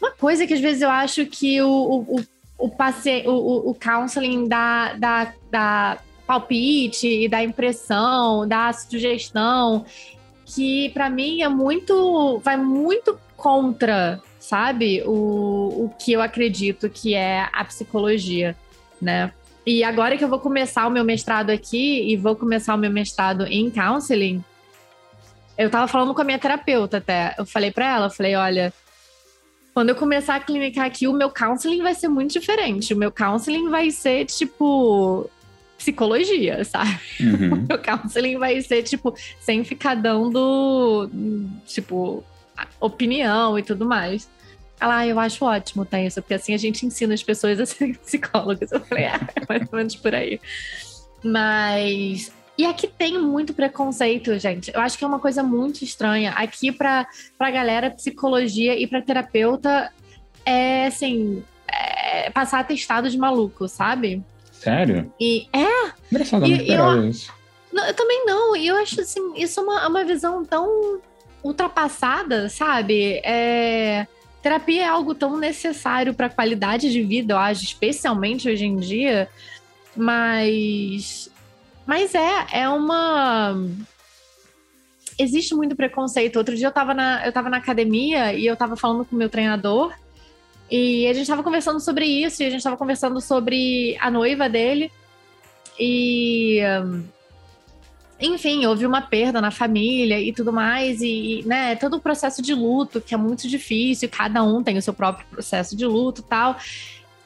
uma 0.00 0.10
coisa 0.12 0.46
que 0.46 0.54
às 0.54 0.60
vezes 0.60 0.82
eu 0.82 0.90
acho 0.90 1.24
que 1.26 1.60
o, 1.62 1.68
o, 1.68 2.24
o, 2.58 2.68
paciente, 2.68 3.26
o, 3.26 3.70
o 3.70 3.74
counseling 3.74 4.46
dá, 4.46 4.92
dá, 4.94 5.32
dá 5.50 5.98
palpite 6.26 7.28
dá 7.28 7.42
impressão, 7.42 8.46
dá 8.46 8.72
sugestão, 8.72 9.84
que 10.44 10.90
para 10.90 11.10
mim 11.10 11.42
é 11.42 11.48
muito. 11.48 12.38
vai 12.44 12.56
muito 12.56 13.18
contra, 13.36 14.20
sabe, 14.50 15.00
o, 15.06 15.84
o 15.84 15.94
que 15.96 16.12
eu 16.12 16.20
acredito 16.20 16.90
que 16.90 17.14
é 17.14 17.48
a 17.52 17.64
psicologia, 17.64 18.56
né? 19.00 19.32
E 19.64 19.84
agora 19.84 20.16
que 20.16 20.24
eu 20.24 20.28
vou 20.28 20.40
começar 20.40 20.88
o 20.88 20.90
meu 20.90 21.04
mestrado 21.04 21.50
aqui 21.50 22.10
e 22.10 22.16
vou 22.16 22.34
começar 22.34 22.74
o 22.74 22.78
meu 22.78 22.90
mestrado 22.90 23.46
em 23.46 23.70
counseling, 23.70 24.44
eu 25.56 25.70
tava 25.70 25.86
falando 25.86 26.12
com 26.12 26.20
a 26.20 26.24
minha 26.24 26.38
terapeuta 26.38 26.96
até. 26.96 27.36
Eu 27.38 27.46
falei 27.46 27.70
para 27.70 27.94
ela, 27.94 28.06
eu 28.06 28.10
falei, 28.10 28.34
olha, 28.34 28.72
quando 29.72 29.90
eu 29.90 29.94
começar 29.94 30.34
a 30.34 30.40
clinicar 30.40 30.86
aqui, 30.86 31.06
o 31.06 31.12
meu 31.12 31.30
counseling 31.30 31.82
vai 31.82 31.94
ser 31.94 32.08
muito 32.08 32.32
diferente. 32.32 32.92
O 32.92 32.96
meu 32.96 33.12
counseling 33.12 33.68
vai 33.68 33.92
ser 33.92 34.24
tipo 34.24 35.30
psicologia, 35.78 36.64
sabe? 36.64 36.98
Uhum. 37.20 37.54
O 37.62 37.66
meu 37.68 37.78
counseling 37.78 38.36
vai 38.36 38.60
ser 38.62 38.82
tipo 38.82 39.14
sem 39.38 39.62
ficar 39.62 39.94
dando 39.94 41.08
tipo 41.66 42.24
opinião 42.80 43.56
e 43.56 43.62
tudo 43.62 43.86
mais. 43.86 44.28
Ela, 44.80 44.98
ah, 44.98 45.06
eu 45.06 45.20
acho 45.20 45.44
ótimo, 45.44 45.84
tá 45.84 46.00
isso, 46.00 46.22
porque 46.22 46.34
assim 46.34 46.54
a 46.54 46.58
gente 46.58 46.86
ensina 46.86 47.12
as 47.12 47.22
pessoas 47.22 47.60
a 47.60 47.66
serem 47.66 47.94
psicólogas. 48.02 48.72
Eu 48.72 48.80
falei, 48.80 49.06
ah, 49.06 49.20
é 49.36 49.42
mais 49.48 49.68
ou 49.70 49.78
menos 49.78 49.96
por 49.96 50.14
aí. 50.14 50.40
Mas 51.22 52.32
e 52.60 52.66
aqui 52.66 52.86
tem 52.86 53.18
muito 53.18 53.54
preconceito, 53.54 54.38
gente. 54.38 54.70
Eu 54.74 54.82
acho 54.82 54.98
que 54.98 55.02
é 55.02 55.06
uma 55.06 55.18
coisa 55.18 55.42
muito 55.42 55.82
estranha. 55.82 56.32
Aqui, 56.32 56.70
pra, 56.70 57.06
pra 57.38 57.50
galera, 57.50 57.90
psicologia 57.90 58.78
e 58.78 58.86
pra 58.86 59.00
terapeuta, 59.00 59.90
é 60.44 60.86
assim. 60.86 61.42
É 61.66 62.28
passar 62.28 62.60
atestado 62.60 63.08
de 63.08 63.16
maluco, 63.16 63.66
sabe? 63.66 64.22
Sério? 64.52 65.10
E 65.18 65.48
é. 65.54 65.90
Engraçado, 66.12 66.44
eu 66.44 66.50
não 66.50 66.56
esperava 66.56 66.96
eu, 66.96 67.08
isso. 67.08 67.32
Não, 67.72 67.86
eu 67.86 67.94
também 67.94 68.26
não. 68.26 68.54
E 68.54 68.66
eu 68.66 68.76
acho 68.76 69.00
assim, 69.00 69.32
isso 69.36 69.60
é 69.60 69.62
uma, 69.62 69.88
uma 69.88 70.04
visão 70.04 70.44
tão 70.44 71.00
ultrapassada, 71.42 72.50
sabe? 72.50 73.22
É, 73.24 74.06
terapia 74.42 74.82
é 74.82 74.88
algo 74.88 75.14
tão 75.14 75.38
necessário 75.38 76.14
para 76.14 76.26
a 76.26 76.30
qualidade 76.30 76.90
de 76.90 77.02
vida, 77.02 77.34
eu 77.34 77.38
acho, 77.38 77.64
especialmente 77.64 78.48
hoje 78.48 78.64
em 78.64 78.76
dia. 78.76 79.28
Mas 79.96 81.30
mas 81.90 82.14
é, 82.14 82.46
é 82.52 82.68
uma. 82.68 83.52
Existe 85.18 85.56
muito 85.56 85.74
preconceito. 85.74 86.36
Outro 86.36 86.54
dia 86.54 86.68
eu 86.68 86.72
tava 86.72 86.94
na, 86.94 87.26
eu 87.26 87.32
tava 87.32 87.50
na 87.50 87.56
academia 87.56 88.32
e 88.32 88.46
eu 88.46 88.56
tava 88.56 88.76
falando 88.76 89.04
com 89.04 89.16
o 89.16 89.18
meu 89.18 89.28
treinador. 89.28 89.92
E 90.70 91.08
a 91.08 91.12
gente 91.12 91.26
tava 91.26 91.42
conversando 91.42 91.80
sobre 91.80 92.06
isso, 92.06 92.44
e 92.44 92.46
a 92.46 92.50
gente 92.50 92.62
tava 92.62 92.76
conversando 92.76 93.20
sobre 93.20 93.96
a 94.00 94.08
noiva 94.08 94.48
dele. 94.48 94.88
E. 95.80 96.60
Enfim, 98.20 98.66
houve 98.66 98.84
uma 98.84 99.00
perda 99.00 99.40
na 99.40 99.50
família 99.50 100.20
e 100.20 100.32
tudo 100.32 100.52
mais, 100.52 101.00
e, 101.00 101.42
né, 101.46 101.74
todo 101.76 101.96
o 101.96 102.00
processo 102.00 102.42
de 102.42 102.54
luto, 102.54 103.00
que 103.00 103.14
é 103.14 103.16
muito 103.16 103.48
difícil, 103.48 104.10
cada 104.10 104.42
um 104.42 104.62
tem 104.62 104.76
o 104.76 104.82
seu 104.82 104.92
próprio 104.92 105.26
processo 105.28 105.74
de 105.74 105.86
luto 105.86 106.22
tal. 106.22 106.56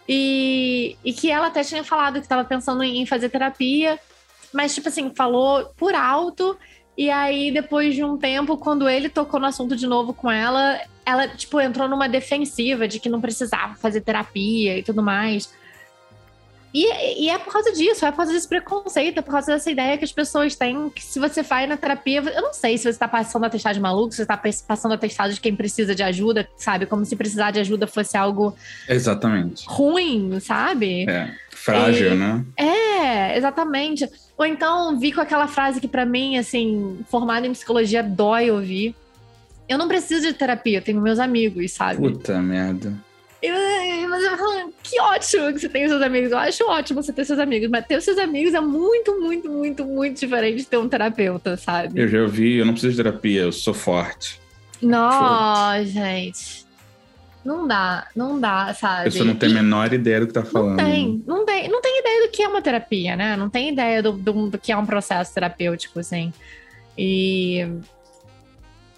E, 0.09 0.97
e 1.05 1.13
que 1.13 1.31
ela 1.31 1.49
até 1.49 1.65
tinha 1.65 1.83
falado 1.83 2.15
que 2.15 2.21
estava 2.21 2.45
pensando 2.45 2.83
em 2.83 3.05
fazer 3.07 3.29
terapia, 3.29 3.99
mas, 4.53 4.75
tipo 4.75 4.89
assim, 4.89 5.13
falou 5.15 5.67
por 5.77 5.95
alto. 5.95 6.57
E 6.97 7.11
aí, 7.11 7.51
depois 7.51 7.95
de 7.95 8.05
um 8.05 8.17
tempo, 8.17 8.57
quando 8.57 8.89
ele 8.89 9.09
tocou 9.09 9.41
no 9.41 9.47
assunto 9.47 9.75
de 9.75 9.87
novo 9.87 10.15
com 10.15 10.31
ela, 10.31 10.81
ela, 11.05 11.27
tipo, 11.27 11.61
entrou 11.61 11.89
numa 11.89 12.09
defensiva 12.09 12.87
de 12.87 13.01
que 13.01 13.09
não 13.09 13.21
precisava 13.21 13.75
fazer 13.75 14.01
terapia 14.03 14.79
e 14.79 14.83
tudo 14.83 15.03
mais. 15.03 15.53
E, 16.75 17.25
e, 17.27 17.31
é 17.31 17.39
por 17.39 17.53
causa 17.53 17.71
disso, 17.71 18.05
é 18.05 18.11
por 18.11 18.17
causa 18.17 18.33
desse 18.33 18.49
preconceito, 18.49 19.19
é 19.19 19.23
por 19.23 19.31
causa 19.31 19.53
dessa 19.53 19.71
ideia 19.71 19.97
que 19.97 20.05
as 20.05 20.11
pessoas 20.11 20.57
têm 20.57 20.91
que 20.91 21.05
se 21.05 21.21
você 21.21 21.41
vai 21.41 21.69
na 21.69 21.77
terapia, 21.77 22.19
eu 22.19 22.43
não 22.43 22.53
sei 22.53 22.77
se 22.77 22.83
você 22.83 22.89
está 22.89 23.07
passando 23.07 23.45
atestado 23.45 23.75
de 23.75 23.81
maluco, 23.81 24.11
se 24.11 24.17
você 24.17 24.23
está 24.23 24.37
passando 24.67 24.93
atestado 24.93 25.33
de 25.33 25.41
quem 25.41 25.55
precisa 25.55 25.95
de 25.95 26.03
ajuda, 26.03 26.49
sabe? 26.57 26.85
Como 26.87 27.05
se 27.05 27.15
precisar 27.15 27.53
de 27.53 27.61
ajuda 27.61 27.87
fosse 27.87 28.17
algo 28.17 28.57
exatamente 28.89 29.65
ruim, 29.69 30.41
sabe? 30.41 31.09
É, 31.09 31.33
frágil, 31.49 32.15
e, 32.15 32.17
né? 32.17 32.45
É, 32.57 33.39
exatamente. 33.39 34.11
Ou 34.37 34.45
então 34.45 34.99
vi 34.99 35.13
com 35.13 35.21
aquela 35.21 35.47
frase 35.47 35.81
que 35.81 35.87
para 35.87 36.05
mim, 36.05 36.37
assim, 36.39 36.99
formada 37.09 37.47
em 37.47 37.53
psicologia 37.53 38.03
dói 38.03 38.51
ouvir. 38.51 38.97
Eu 39.69 39.79
não 39.79 39.87
preciso 39.87 40.27
de 40.27 40.33
terapia, 40.33 40.79
eu 40.79 40.83
tenho 40.83 41.01
meus 41.01 41.21
amigos, 41.21 41.71
sabe? 41.71 41.99
Puta 41.99 42.43
merda. 42.43 42.93
Eu, 43.45 44.09
mas 44.09 44.25
eu 44.25 44.39
falo, 44.39 44.73
que 44.83 44.99
ótimo 44.99 45.53
que 45.53 45.59
você 45.59 45.69
tem 45.69 45.87
seus 45.87 46.01
amigos. 46.01 46.33
Eu 46.33 46.39
acho 46.39 46.65
ótimo 46.65 47.03
você 47.03 47.13
ter 47.13 47.27
seus 47.27 47.39
amigos, 47.39 47.69
mas 47.69 47.87
ter 47.87 48.01
seus 48.01 48.17
amigos 48.17 48.55
é 48.55 48.61
muito, 48.61 49.21
muito, 49.21 49.51
muito, 49.51 49.85
muito 49.85 50.19
diferente 50.19 50.57
de 50.59 50.67
ter 50.67 50.79
um 50.79 50.89
terapeuta, 50.89 51.55
sabe? 51.55 52.01
Eu 52.01 52.09
já 52.09 52.23
ouvi, 52.23 52.57
eu 52.57 52.65
não 52.65 52.73
preciso 52.73 52.97
de 52.97 53.03
terapia, 53.03 53.43
eu 53.43 53.53
sou 53.53 53.75
forte. 53.75 54.41
Não, 54.81 55.85
gente. 55.85 56.65
Não 57.45 57.69
dá, 57.69 58.09
não 58.17 58.41
dá, 58.41 58.73
sabe? 58.73 59.01
A 59.01 59.05
pessoa 59.05 59.27
não 59.27 59.37
tem 59.37 59.51
a 59.51 59.55
menor 59.55 59.93
ideia 59.93 60.21
do 60.21 60.27
que 60.27 60.33
tá 60.33 60.43
falando. 60.43 60.79
Não 60.79 60.85
tem, 60.85 61.23
não 61.27 61.45
tem, 61.45 61.69
não 61.69 61.83
tem 61.83 62.01
ideia 62.01 62.27
do 62.27 62.31
que 62.31 62.43
é 62.43 62.49
uma 62.49 62.63
terapia, 62.63 63.15
né? 63.15 63.37
Não 63.37 63.51
tem 63.51 63.69
ideia 63.69 64.03
do, 64.03 64.13
do, 64.13 64.49
do 64.49 64.59
que 64.59 64.73
é 64.73 64.77
um 64.77 64.87
processo 64.87 65.35
terapêutico, 65.35 66.01
assim. 66.01 66.33
E, 66.97 67.69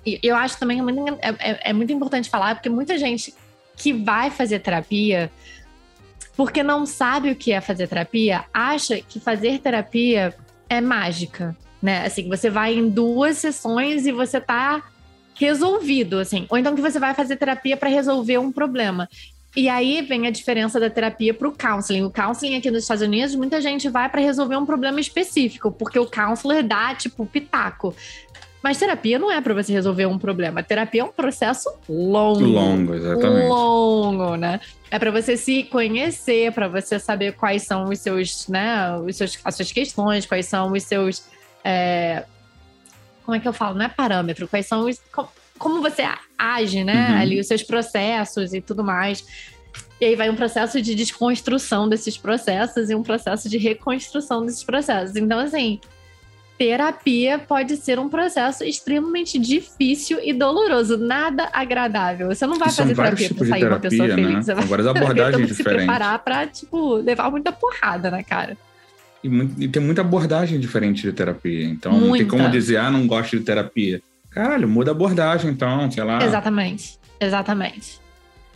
e 0.06 0.20
eu 0.22 0.36
acho 0.36 0.56
também 0.56 0.78
é 0.78 0.82
muito, 0.82 1.00
é, 1.20 1.70
é 1.70 1.72
muito 1.72 1.92
importante 1.92 2.30
falar, 2.30 2.54
porque 2.54 2.68
muita 2.68 2.96
gente 2.96 3.34
que 3.76 3.92
vai 3.92 4.30
fazer 4.30 4.60
terapia, 4.60 5.30
porque 6.36 6.62
não 6.62 6.86
sabe 6.86 7.30
o 7.30 7.36
que 7.36 7.52
é 7.52 7.60
fazer 7.60 7.88
terapia, 7.88 8.44
acha 8.52 9.00
que 9.00 9.20
fazer 9.20 9.58
terapia 9.58 10.34
é 10.68 10.80
mágica, 10.80 11.56
né? 11.80 12.04
Assim, 12.06 12.28
você 12.28 12.50
vai 12.50 12.74
em 12.74 12.88
duas 12.88 13.38
sessões 13.38 14.06
e 14.06 14.12
você 14.12 14.40
tá 14.40 14.82
resolvido, 15.34 16.18
assim. 16.18 16.46
Ou 16.48 16.58
então 16.58 16.74
que 16.74 16.80
você 16.80 16.98
vai 16.98 17.14
fazer 17.14 17.36
terapia 17.36 17.76
para 17.76 17.88
resolver 17.88 18.38
um 18.38 18.50
problema. 18.50 19.08
E 19.56 19.70
aí 19.70 20.02
vem 20.02 20.26
a 20.26 20.30
diferença 20.30 20.78
da 20.78 20.90
terapia 20.90 21.32
para 21.32 21.48
o 21.48 21.52
counseling. 21.52 22.02
O 22.02 22.10
counseling 22.10 22.56
aqui 22.56 22.70
nos 22.70 22.82
Estados 22.82 23.02
Unidos, 23.02 23.34
muita 23.34 23.58
gente 23.58 23.88
vai 23.88 24.06
para 24.06 24.20
resolver 24.20 24.56
um 24.56 24.66
problema 24.66 25.00
específico, 25.00 25.72
porque 25.72 25.98
o 25.98 26.04
counselor 26.04 26.62
dá, 26.62 26.94
tipo, 26.94 27.24
pitaco. 27.24 27.96
Mas 28.66 28.78
terapia 28.78 29.16
não 29.16 29.30
é 29.30 29.40
para 29.40 29.54
você 29.54 29.72
resolver 29.72 30.06
um 30.06 30.18
problema. 30.18 30.60
Terapia 30.60 31.02
é 31.02 31.04
um 31.04 31.12
processo 31.12 31.72
longo. 31.88 32.40
Longo, 32.40 32.94
exatamente. 32.94 33.46
Longo, 33.46 34.34
né? 34.34 34.58
É 34.90 34.98
para 34.98 35.12
você 35.12 35.36
se 35.36 35.62
conhecer, 35.62 36.50
para 36.50 36.66
você 36.66 36.98
saber 36.98 37.34
quais 37.34 37.62
são 37.62 37.84
os 37.84 38.00
seus, 38.00 38.48
né, 38.48 38.98
os 38.98 39.14
seus, 39.14 39.38
as 39.44 39.54
suas 39.54 39.70
questões, 39.70 40.26
quais 40.26 40.46
são 40.46 40.72
os 40.72 40.82
seus. 40.82 41.26
É... 41.62 42.24
Como 43.24 43.36
é 43.36 43.38
que 43.38 43.46
eu 43.46 43.52
falo? 43.52 43.76
Não 43.76 43.84
é 43.84 43.88
parâmetro, 43.88 44.48
quais 44.48 44.66
são 44.66 44.88
os. 44.88 45.00
Como 45.56 45.80
você 45.80 46.02
age, 46.36 46.82
né? 46.82 47.10
Uhum. 47.10 47.16
Ali, 47.18 47.38
os 47.38 47.46
seus 47.46 47.62
processos 47.62 48.52
e 48.52 48.60
tudo 48.60 48.82
mais. 48.82 49.24
E 50.00 50.06
aí 50.06 50.16
vai 50.16 50.28
um 50.28 50.34
processo 50.34 50.82
de 50.82 50.92
desconstrução 50.96 51.88
desses 51.88 52.18
processos 52.18 52.90
e 52.90 52.96
um 52.96 53.02
processo 53.04 53.48
de 53.48 53.58
reconstrução 53.58 54.44
desses 54.44 54.64
processos. 54.64 55.14
Então, 55.14 55.38
assim, 55.38 55.80
terapia 56.58 57.38
pode 57.38 57.76
ser 57.76 57.98
um 57.98 58.08
processo 58.08 58.64
extremamente 58.64 59.38
difícil 59.38 60.18
e 60.22 60.32
doloroso, 60.32 60.96
nada 60.96 61.48
agradável. 61.52 62.28
Você 62.28 62.46
não 62.46 62.58
vai 62.58 62.70
fazer 62.70 62.94
terapia 62.94 63.28
pra 63.34 63.46
sair 63.46 63.60
terapia, 63.60 63.68
uma 63.68 63.80
pessoa 63.80 64.08
feliz. 64.08 64.34
Né? 64.34 64.42
Você 64.42 64.54
vai 64.54 64.64
Agora 64.64 64.82
as 64.82 64.88
abordagens 64.96 65.48
diferentes. 65.48 65.56
se 65.56 65.62
preparar 65.62 66.18
pra, 66.20 66.46
tipo, 66.46 66.94
levar 66.96 67.30
muita 67.30 67.52
porrada 67.52 68.10
na 68.10 68.22
cara. 68.22 68.56
E, 69.22 69.28
muito, 69.28 69.62
e, 69.62 69.68
tem 69.68 69.82
muita 69.82 70.00
abordagem 70.00 70.58
diferente 70.58 71.02
de 71.02 71.12
terapia. 71.12 71.64
Então 71.64 71.92
muita. 71.92 72.06
não 72.06 72.16
tem 72.16 72.26
como 72.26 72.50
dizer, 72.50 72.78
ah, 72.78 72.90
não 72.90 73.06
gosto 73.06 73.38
de 73.38 73.44
terapia. 73.44 74.00
Caralho, 74.30 74.68
muda 74.68 74.90
a 74.90 74.94
abordagem, 74.94 75.50
então, 75.50 75.90
sei 75.90 76.04
lá. 76.04 76.22
Exatamente. 76.22 76.98
Exatamente. 77.20 78.00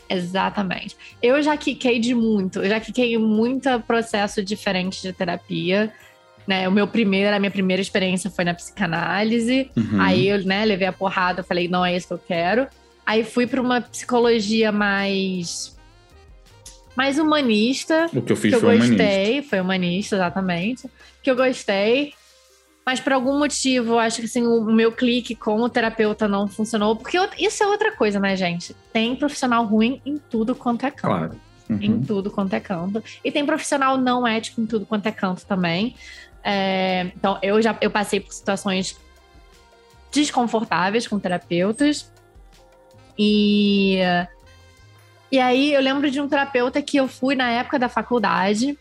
Exatamente. 0.09 0.97
Eu 1.23 1.40
já 1.40 1.57
quiquei 1.57 2.00
de 2.00 2.14
muito, 2.14 2.59
eu 2.59 2.69
já 2.69 2.80
quiquei 2.80 3.16
muito 3.16 3.80
processo 3.87 4.42
diferente 4.42 5.00
de 5.00 5.12
terapia. 5.12 5.92
Né, 6.47 6.69
o 6.69 6.73
meu 6.73 6.87
primeiro, 6.87 7.35
a 7.35 7.39
minha 7.39 7.51
primeira 7.51 7.81
experiência 7.81 8.31
foi 8.31 8.45
na 8.45 8.55
psicanálise. 8.55 9.71
Uhum. 9.77 10.01
Aí 10.01 10.29
eu, 10.29 10.45
né, 10.45 10.65
levei 10.65 10.87
a 10.89 10.93
porrada, 10.93 11.43
falei, 11.43 11.69
não 11.69 11.85
é 11.85 11.97
isso 11.97 12.09
que 12.09 12.15
eu 12.15 12.19
quero. 12.19 12.67
Aí 13.07 13.25
fui 13.25 13.47
para 13.47 13.61
uma 13.61 13.81
psicologia 13.81 14.71
mais 14.71 15.77
mais 16.97 17.19
humanista, 17.19 18.11
O 18.13 18.21
que 18.21 18.33
eu 18.33 18.37
fiz 18.37 18.51
que 18.51 18.57
eu 18.57 18.61
foi 18.61 18.77
humanista. 18.77 19.03
gostei, 19.05 19.43
foi 19.43 19.61
humanista, 19.61 20.17
exatamente. 20.17 20.91
Que 21.23 21.31
eu 21.31 21.37
gostei. 21.37 22.13
Mas 22.85 22.99
por 22.99 23.13
algum 23.13 23.39
motivo, 23.39 23.93
eu 23.93 23.99
acho 23.99 24.21
que 24.21 24.27
assim, 24.27 24.47
o 24.47 24.65
meu 24.65 24.91
clique 24.91 25.35
com 25.35 25.61
o 25.61 25.69
terapeuta 25.69 26.27
não 26.27 26.49
funcionou. 26.49 26.97
Porque 26.97 27.19
isso 27.39 27.63
é 27.63 27.67
outra 27.67 27.93
coisa, 27.93 28.19
né, 28.19 28.37
gente? 28.37 28.75
Tem 28.93 29.15
profissional 29.15 29.65
ruim 29.65 30.03
em 30.05 30.19
tudo 30.19 30.55
quanto 30.55 30.85
é 30.85 30.91
canto. 30.91 31.03
Claro. 31.03 31.41
Uhum. 31.69 31.79
Em 31.81 32.03
tudo 32.03 32.31
quanto 32.31 32.53
é 32.55 32.61
canto. 32.61 33.03
E 33.25 33.31
tem 33.31 33.47
profissional 33.47 33.97
não 33.97 34.27
ético 34.27 34.61
em 34.61 34.67
tudo 34.67 34.85
quanto 34.85 35.07
é 35.07 35.13
canto 35.13 35.47
também. 35.47 35.95
É, 36.43 37.11
então, 37.17 37.39
eu 37.43 37.61
já 37.61 37.77
eu 37.81 37.91
passei 37.91 38.21
por 38.21 38.33
situações 38.33 38.97
desconfortáveis 40.13 41.07
com 41.07 41.19
terapeutas. 41.19 42.11
E, 43.19 43.99
e 45.31 45.39
aí 45.39 45.73
eu 45.73 45.81
lembro 45.81 46.11
de 46.11 46.21
um 46.21 46.29
terapeuta 46.29 46.81
que 46.81 46.97
eu 46.97 47.07
fui 47.07 47.35
na 47.35 47.51
época 47.51 47.79
da 47.79 47.89
faculdade, 47.89 48.79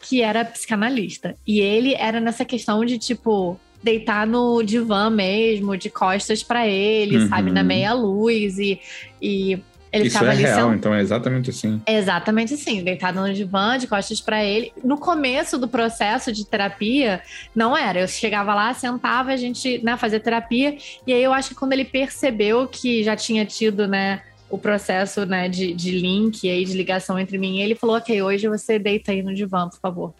que 0.00 0.20
era 0.20 0.44
psicanalista. 0.44 1.34
E 1.46 1.60
ele 1.60 1.94
era 1.94 2.20
nessa 2.20 2.44
questão 2.44 2.84
de, 2.84 2.98
tipo, 2.98 3.58
deitar 3.82 4.26
no 4.26 4.62
divã 4.62 5.08
mesmo, 5.08 5.76
de 5.76 5.88
costas 5.90 6.42
pra 6.42 6.66
ele, 6.68 7.16
Uhum. 7.18 7.28
sabe, 7.28 7.50
na 7.50 7.62
meia 7.62 7.92
luz. 7.94 8.58
E, 8.58 8.80
e 9.20 9.58
ele 9.92 10.06
Isso 10.06 10.24
é 10.24 10.30
ali 10.30 10.42
real, 10.42 10.72
então 10.72 10.94
é 10.94 11.00
exatamente 11.02 11.50
assim. 11.50 11.82
Exatamente 11.86 12.54
assim, 12.54 12.82
deitado 12.82 13.20
no 13.20 13.32
divã, 13.32 13.76
de 13.76 13.86
costas 13.86 14.22
pra 14.22 14.42
ele. 14.42 14.72
No 14.82 14.96
começo 14.96 15.58
do 15.58 15.68
processo 15.68 16.32
de 16.32 16.46
terapia, 16.46 17.20
não 17.54 17.76
era. 17.76 18.00
Eu 18.00 18.08
chegava 18.08 18.54
lá, 18.54 18.72
sentava, 18.72 19.32
a 19.32 19.36
gente 19.36 19.84
né, 19.84 19.94
fazia 19.98 20.18
terapia. 20.18 20.78
E 21.06 21.12
aí 21.12 21.22
eu 21.22 21.34
acho 21.34 21.50
que 21.50 21.54
quando 21.54 21.74
ele 21.74 21.84
percebeu 21.84 22.66
que 22.66 23.04
já 23.04 23.14
tinha 23.14 23.44
tido, 23.44 23.86
né, 23.86 24.22
o 24.48 24.56
processo 24.56 25.26
né, 25.26 25.46
de, 25.46 25.74
de 25.74 25.90
link 25.90 26.48
aí, 26.48 26.64
de 26.64 26.72
ligação 26.72 27.18
entre 27.18 27.36
mim 27.36 27.58
e 27.58 27.62
ele, 27.62 27.74
falou: 27.74 27.96
Ok, 27.96 28.22
hoje 28.22 28.48
você 28.48 28.78
deita 28.78 29.12
aí 29.12 29.22
no 29.22 29.34
divã, 29.34 29.68
por 29.68 29.78
favor. 29.78 30.14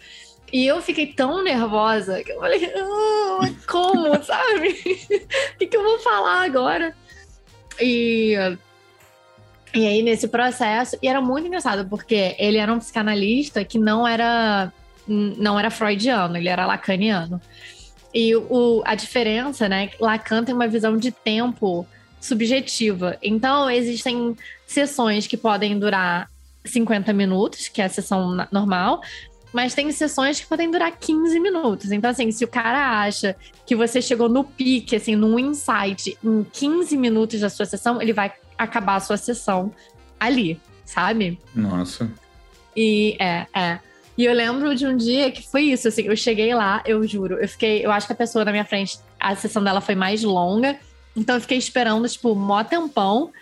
E 0.52 0.66
eu 0.66 0.82
fiquei 0.82 1.06
tão 1.06 1.42
nervosa 1.42 2.22
que 2.22 2.30
eu 2.30 2.38
falei, 2.38 2.70
mas 3.40 3.64
como, 3.64 4.14
sabe? 4.22 4.68
O 5.54 5.58
que, 5.58 5.66
que 5.66 5.76
eu 5.78 5.82
vou 5.82 5.98
falar 6.00 6.42
agora? 6.42 6.94
E 7.80 8.36
e 9.74 9.86
aí, 9.86 10.02
nesse 10.02 10.28
processo, 10.28 10.96
e 11.02 11.08
era 11.08 11.20
muito 11.20 11.46
engraçado, 11.46 11.88
porque 11.88 12.34
ele 12.38 12.58
era 12.58 12.72
um 12.72 12.78
psicanalista 12.78 13.64
que 13.64 13.78
não 13.78 14.06
era, 14.06 14.72
não 15.06 15.58
era 15.58 15.70
freudiano, 15.70 16.36
ele 16.36 16.48
era 16.48 16.66
lacaniano. 16.66 17.40
E 18.14 18.36
o, 18.36 18.82
a 18.84 18.94
diferença, 18.94 19.68
né? 19.68 19.90
Lacan 19.98 20.44
tem 20.44 20.54
uma 20.54 20.68
visão 20.68 20.96
de 20.98 21.10
tempo 21.10 21.86
subjetiva. 22.20 23.16
Então, 23.22 23.70
existem 23.70 24.36
sessões 24.66 25.26
que 25.26 25.36
podem 25.36 25.78
durar 25.78 26.28
50 26.64 27.12
minutos, 27.14 27.68
que 27.68 27.80
é 27.80 27.86
a 27.86 27.88
sessão 27.88 28.46
normal, 28.52 29.00
mas 29.52 29.74
tem 29.74 29.90
sessões 29.90 30.40
que 30.40 30.46
podem 30.46 30.70
durar 30.70 30.92
15 30.92 31.40
minutos. 31.40 31.92
Então, 31.92 32.10
assim, 32.10 32.30
se 32.30 32.44
o 32.44 32.48
cara 32.48 33.00
acha 33.00 33.34
que 33.66 33.74
você 33.74 34.00
chegou 34.00 34.28
no 34.28 34.44
pique, 34.44 34.96
assim, 34.96 35.16
num 35.16 35.38
insight 35.38 36.16
em 36.22 36.44
15 36.44 36.96
minutos 36.96 37.40
da 37.40 37.50
sua 37.50 37.64
sessão, 37.66 38.00
ele 38.00 38.12
vai 38.12 38.32
acabar 38.56 38.96
a 38.96 39.00
sua 39.00 39.16
sessão 39.16 39.72
ali, 40.18 40.60
sabe? 40.84 41.38
Nossa. 41.54 42.10
E 42.76 43.16
é, 43.18 43.46
é. 43.54 43.78
E 44.16 44.24
eu 44.24 44.34
lembro 44.34 44.74
de 44.74 44.86
um 44.86 44.96
dia 44.96 45.30
que 45.30 45.46
foi 45.46 45.62
isso, 45.62 45.88
assim, 45.88 46.02
eu 46.02 46.16
cheguei 46.16 46.54
lá, 46.54 46.82
eu 46.84 47.06
juro, 47.06 47.38
eu 47.38 47.48
fiquei, 47.48 47.84
eu 47.84 47.90
acho 47.90 48.06
que 48.06 48.12
a 48.12 48.16
pessoa 48.16 48.44
na 48.44 48.52
minha 48.52 48.64
frente, 48.64 48.98
a 49.18 49.34
sessão 49.34 49.64
dela 49.64 49.80
foi 49.80 49.94
mais 49.94 50.22
longa, 50.22 50.78
então 51.16 51.36
eu 51.36 51.40
fiquei 51.40 51.58
esperando, 51.58 52.08
tipo, 52.08 52.34
mó 52.34 52.62
tempão. 52.62 53.32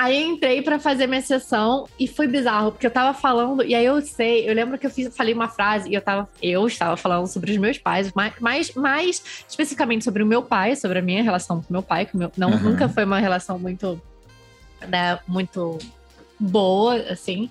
Aí 0.00 0.22
eu 0.22 0.28
entrei 0.28 0.62
pra 0.62 0.78
fazer 0.78 1.08
minha 1.08 1.20
sessão 1.20 1.88
e 1.98 2.06
foi 2.06 2.28
bizarro, 2.28 2.70
porque 2.70 2.86
eu 2.86 2.90
tava 2.90 3.12
falando, 3.18 3.64
e 3.64 3.74
aí 3.74 3.84
eu 3.84 4.00
sei, 4.00 4.48
eu 4.48 4.54
lembro 4.54 4.78
que 4.78 4.86
eu 4.86 4.90
fiz, 4.90 5.14
falei 5.16 5.34
uma 5.34 5.48
frase 5.48 5.90
e 5.90 5.94
eu 5.94 6.00
tava, 6.00 6.28
eu 6.40 6.64
estava 6.68 6.96
falando 6.96 7.26
sobre 7.26 7.50
os 7.50 7.56
meus 7.56 7.78
pais, 7.78 8.12
mais, 8.14 8.32
mais, 8.38 8.72
mais 8.74 9.20
especificamente 9.48 10.04
sobre 10.04 10.22
o 10.22 10.26
meu 10.26 10.40
pai, 10.40 10.76
sobre 10.76 11.00
a 11.00 11.02
minha 11.02 11.20
relação 11.20 11.60
com 11.60 11.68
o 11.68 11.72
meu 11.72 11.82
pai, 11.82 12.06
que 12.06 12.16
meu, 12.16 12.30
não, 12.36 12.50
Uhum. 12.52 12.58
nunca 12.60 12.88
foi 12.88 13.04
uma 13.04 13.18
relação 13.18 13.58
muito, 13.58 14.00
né, 14.86 15.18
muito 15.26 15.78
boa, 16.38 16.94
assim. 17.10 17.50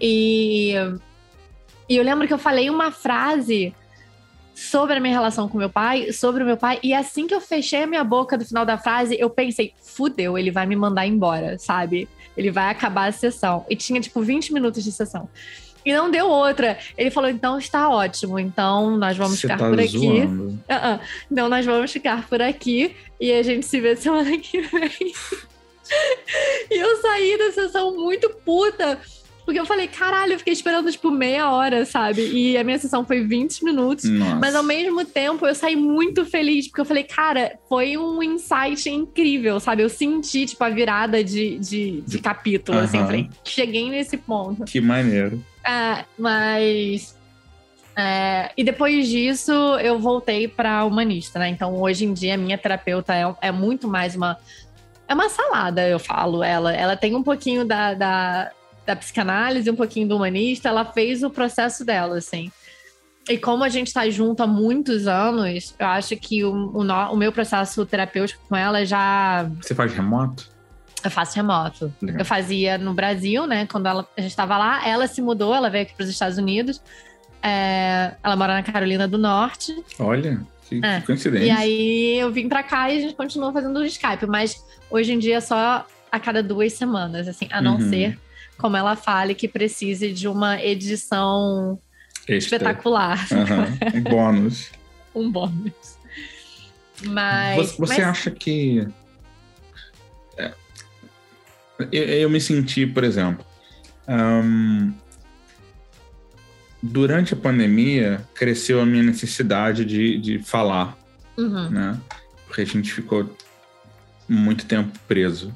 E, 0.00 0.74
e 1.88 1.96
eu 1.96 2.04
lembro 2.04 2.28
que 2.28 2.32
eu 2.32 2.38
falei 2.38 2.70
uma 2.70 2.92
frase 2.92 3.74
sobre 4.54 4.96
a 4.96 5.00
minha 5.00 5.12
relação 5.12 5.48
com 5.48 5.58
meu 5.58 5.70
pai, 5.70 6.12
sobre 6.12 6.42
o 6.42 6.46
meu 6.46 6.56
pai, 6.56 6.78
e 6.82 6.94
assim 6.94 7.26
que 7.26 7.34
eu 7.34 7.40
fechei 7.40 7.82
a 7.82 7.86
minha 7.86 8.04
boca 8.04 8.36
do 8.36 8.44
final 8.44 8.64
da 8.64 8.78
frase, 8.78 9.16
eu 9.18 9.30
pensei, 9.30 9.74
fudeu, 9.82 10.38
ele 10.38 10.50
vai 10.50 10.66
me 10.66 10.76
mandar 10.76 11.06
embora, 11.06 11.58
sabe? 11.58 12.08
Ele 12.36 12.50
vai 12.50 12.70
acabar 12.70 13.08
a 13.08 13.12
sessão. 13.12 13.66
E 13.68 13.76
tinha, 13.76 14.00
tipo, 14.00 14.22
20 14.22 14.52
minutos 14.52 14.82
de 14.82 14.92
sessão. 14.92 15.28
E 15.84 15.92
não 15.92 16.10
deu 16.10 16.28
outra. 16.28 16.78
Ele 16.96 17.10
falou, 17.10 17.28
então 17.28 17.58
está 17.58 17.88
ótimo, 17.88 18.38
então 18.38 18.96
nós 18.96 19.16
vamos 19.16 19.34
Você 19.34 19.42
ficar 19.42 19.58
tá 19.58 19.68
por 19.68 19.80
aqui. 19.80 20.22
Ah, 20.68 20.94
ah. 20.94 21.00
Então 21.30 21.48
nós 21.48 21.66
vamos 21.66 21.90
ficar 21.92 22.28
por 22.28 22.40
aqui 22.40 22.94
e 23.20 23.32
a 23.32 23.42
gente 23.42 23.66
se 23.66 23.80
vê 23.80 23.94
semana 23.96 24.36
que 24.38 24.60
vem. 24.60 25.12
e 26.70 26.78
eu 26.78 26.96
saí 27.02 27.36
da 27.36 27.52
sessão 27.52 27.94
muito 27.96 28.30
puta. 28.44 28.98
Porque 29.44 29.58
eu 29.58 29.66
falei, 29.66 29.88
caralho, 29.88 30.34
eu 30.34 30.38
fiquei 30.38 30.52
esperando 30.52 30.90
tipo 30.90 31.10
meia 31.10 31.50
hora, 31.50 31.84
sabe? 31.84 32.22
E 32.32 32.56
a 32.56 32.62
minha 32.62 32.78
sessão 32.78 33.04
foi 33.04 33.24
20 33.24 33.64
minutos. 33.64 34.04
Nossa. 34.04 34.36
Mas 34.36 34.54
ao 34.54 34.62
mesmo 34.62 35.04
tempo 35.04 35.46
eu 35.46 35.54
saí 35.54 35.74
muito 35.74 36.24
feliz, 36.24 36.68
porque 36.68 36.80
eu 36.80 36.84
falei, 36.84 37.02
cara, 37.02 37.58
foi 37.68 37.96
um 37.96 38.22
insight 38.22 38.88
incrível, 38.88 39.58
sabe? 39.58 39.82
Eu 39.82 39.88
senti, 39.88 40.46
tipo, 40.46 40.62
a 40.62 40.68
virada 40.68 41.24
de, 41.24 41.58
de, 41.58 42.00
de 42.02 42.18
capítulo, 42.20 42.78
assim. 42.78 42.98
Eu 42.98 43.02
Aham. 43.02 43.10
falei, 43.10 43.30
cheguei 43.44 43.90
nesse 43.90 44.16
ponto. 44.16 44.64
Que 44.64 44.80
maneiro. 44.80 45.44
É, 45.66 46.04
mas. 46.16 47.16
é, 47.96 48.50
e 48.56 48.62
depois 48.62 49.08
disso, 49.08 49.52
eu 49.80 49.98
voltei 49.98 50.46
para 50.46 50.84
humanista, 50.84 51.38
né? 51.40 51.48
Então, 51.48 51.80
hoje 51.80 52.04
em 52.04 52.12
dia, 52.12 52.34
a 52.34 52.38
minha 52.38 52.56
terapeuta 52.58 53.14
é, 53.14 53.34
é 53.40 53.50
muito 53.50 53.88
mais 53.88 54.14
uma. 54.14 54.36
É 55.08 55.14
uma 55.14 55.28
salada, 55.28 55.86
eu 55.86 55.98
falo. 55.98 56.44
Ela, 56.44 56.72
ela 56.72 56.96
tem 56.96 57.14
um 57.14 57.22
pouquinho 57.22 57.64
da, 57.64 57.92
da, 57.92 58.50
da 58.86 58.96
psicanálise, 58.96 59.70
um 59.70 59.76
pouquinho 59.76 60.08
do 60.08 60.16
humanista. 60.16 60.68
Ela 60.68 60.84
fez 60.84 61.22
o 61.22 61.30
processo 61.30 61.84
dela, 61.84 62.16
assim. 62.18 62.50
E 63.28 63.38
como 63.38 63.62
a 63.62 63.68
gente 63.68 63.86
está 63.88 64.08
junto 64.10 64.42
há 64.42 64.46
muitos 64.46 65.06
anos, 65.06 65.74
eu 65.78 65.86
acho 65.86 66.16
que 66.16 66.42
o, 66.44 66.52
o, 66.76 66.82
no- 66.82 67.12
o 67.12 67.16
meu 67.16 67.30
processo 67.32 67.86
terapêutico 67.86 68.42
com 68.48 68.56
ela 68.56 68.84
já 68.84 69.48
Você 69.60 69.74
faz 69.74 69.92
remoto? 69.94 70.50
eu 71.04 71.10
faço 71.10 71.34
remoto. 71.36 71.92
Legal. 72.00 72.20
Eu 72.20 72.24
fazia 72.24 72.78
no 72.78 72.94
Brasil, 72.94 73.44
né? 73.46 73.66
Quando 73.66 73.86
ela, 73.86 74.06
a 74.16 74.20
gente 74.20 74.30
estava 74.30 74.56
lá, 74.58 74.86
ela 74.86 75.06
se 75.08 75.20
mudou, 75.22 75.52
ela 75.54 75.68
veio 75.70 75.82
aqui 75.84 75.94
para 75.94 76.04
os 76.04 76.10
Estados 76.10 76.38
Unidos. 76.38 76.80
É, 77.42 78.14
ela 78.22 78.36
mora 78.36 78.54
na 78.54 78.62
Carolina 78.62 79.08
do 79.08 79.18
Norte. 79.18 79.74
Olha, 79.98 80.40
que, 80.68 80.80
que 80.80 80.86
É. 80.86 81.00
coincidência. 81.00 81.44
E 81.46 81.50
aí 81.50 82.18
eu 82.18 82.30
vim 82.30 82.48
para 82.48 82.62
cá 82.62 82.90
e 82.90 82.98
a 82.98 83.00
gente 83.00 83.14
continua 83.14 83.52
fazendo 83.52 83.76
o 83.78 83.84
Skype. 83.84 84.26
Mas 84.26 84.64
hoje 84.90 85.12
em 85.12 85.18
dia 85.18 85.36
é 85.38 85.40
só 85.40 85.84
a 86.10 86.20
cada 86.20 86.40
duas 86.42 86.72
semanas, 86.74 87.26
assim, 87.26 87.48
a 87.50 87.60
não 87.60 87.74
Uhum. 87.78 87.88
ser 87.88 88.18
como 88.62 88.76
ela 88.76 88.96
fale 88.96 89.34
que 89.34 89.46
precise 89.48 90.12
de 90.12 90.26
uma 90.28 90.62
edição 90.62 91.78
Extra. 92.20 92.36
espetacular, 92.36 93.26
Aham. 93.32 93.66
Um 93.94 94.00
bônus. 94.08 94.70
um 95.14 95.30
bônus. 95.30 95.98
Mas. 97.04 97.72
Você, 97.76 97.96
mas- 97.96 97.98
acha 98.08 98.30
que. 98.30 98.86
É, 100.38 100.52
eu, 101.90 102.04
eu 102.04 102.30
me 102.30 102.40
senti, 102.40 102.86
por 102.86 103.02
exemplo. 103.04 103.44
ahn, 104.06 104.92
durante 106.82 107.34
a 107.34 107.36
pandemia, 107.36 108.26
cresceu 108.34 108.80
a 108.80 108.86
minha 108.86 109.02
necessidade 109.02 109.84
de, 109.84 110.18
de 110.18 110.38
falar, 110.38 110.96
Uhum. 111.36 111.70
né? 111.70 112.00
Porque 112.46 112.60
a 112.62 112.66
gente 112.66 112.92
ficou 112.92 113.34
muito 114.28 114.66
tempo 114.66 114.96
preso. 115.08 115.54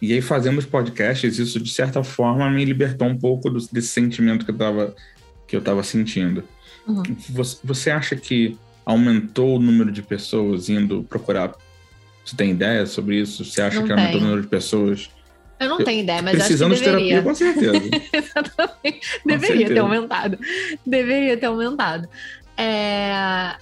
E 0.00 0.12
aí, 0.12 0.20
fazendo 0.20 0.58
os 0.58 0.66
podcasts, 0.66 1.38
isso 1.38 1.58
de 1.60 1.70
certa 1.72 2.02
forma 2.04 2.48
me 2.50 2.64
libertou 2.64 3.08
um 3.08 3.18
pouco 3.18 3.50
do- 3.50 3.66
desse 3.72 3.88
sentimento 3.88 4.44
que 4.44 4.50
eu 4.52 4.56
tava, 4.56 4.94
que 5.46 5.56
eu 5.56 5.60
tava 5.60 5.82
sentindo. 5.82 6.44
Uhum. 6.86 7.02
Você, 7.30 7.58
você 7.64 7.90
acha 7.90 8.14
que 8.16 8.56
aumentou 8.86 9.56
o 9.56 9.60
número 9.60 9.90
de 9.90 10.00
pessoas 10.02 10.68
indo 10.68 11.02
procurar? 11.04 11.52
Você 12.24 12.36
tem 12.36 12.50
ideia 12.52 12.86
sobre 12.86 13.20
isso? 13.20 13.44
Você 13.44 13.60
acha 13.60 13.80
Não 13.80 13.86
que 13.86 13.92
aumentou 13.92 14.20
o 14.20 14.24
número 14.24 14.42
de 14.42 14.48
pessoas 14.48 15.10
Eu 15.60 15.68
não 15.70 15.78
Eu- 15.80 15.84
tenho 15.84 16.02
ideia, 16.02 16.22
mas 16.22 16.34
eu 16.34 16.38
acho 16.40 16.46
precisando 16.46 16.70
que 16.72 16.78
de 16.78 16.84
terapia? 16.84 17.20
deveria. 17.20 17.22
Com 17.22 17.34
certeza. 17.34 17.90
Exatamente. 18.12 19.00
Deveria 19.26 19.56
ter 19.56 19.58
certeza. 19.66 19.80
aumentado. 19.80 20.38
Deveria 20.86 21.36
ter 21.36 21.46
aumentado. 21.46 22.08
É... 22.56 23.54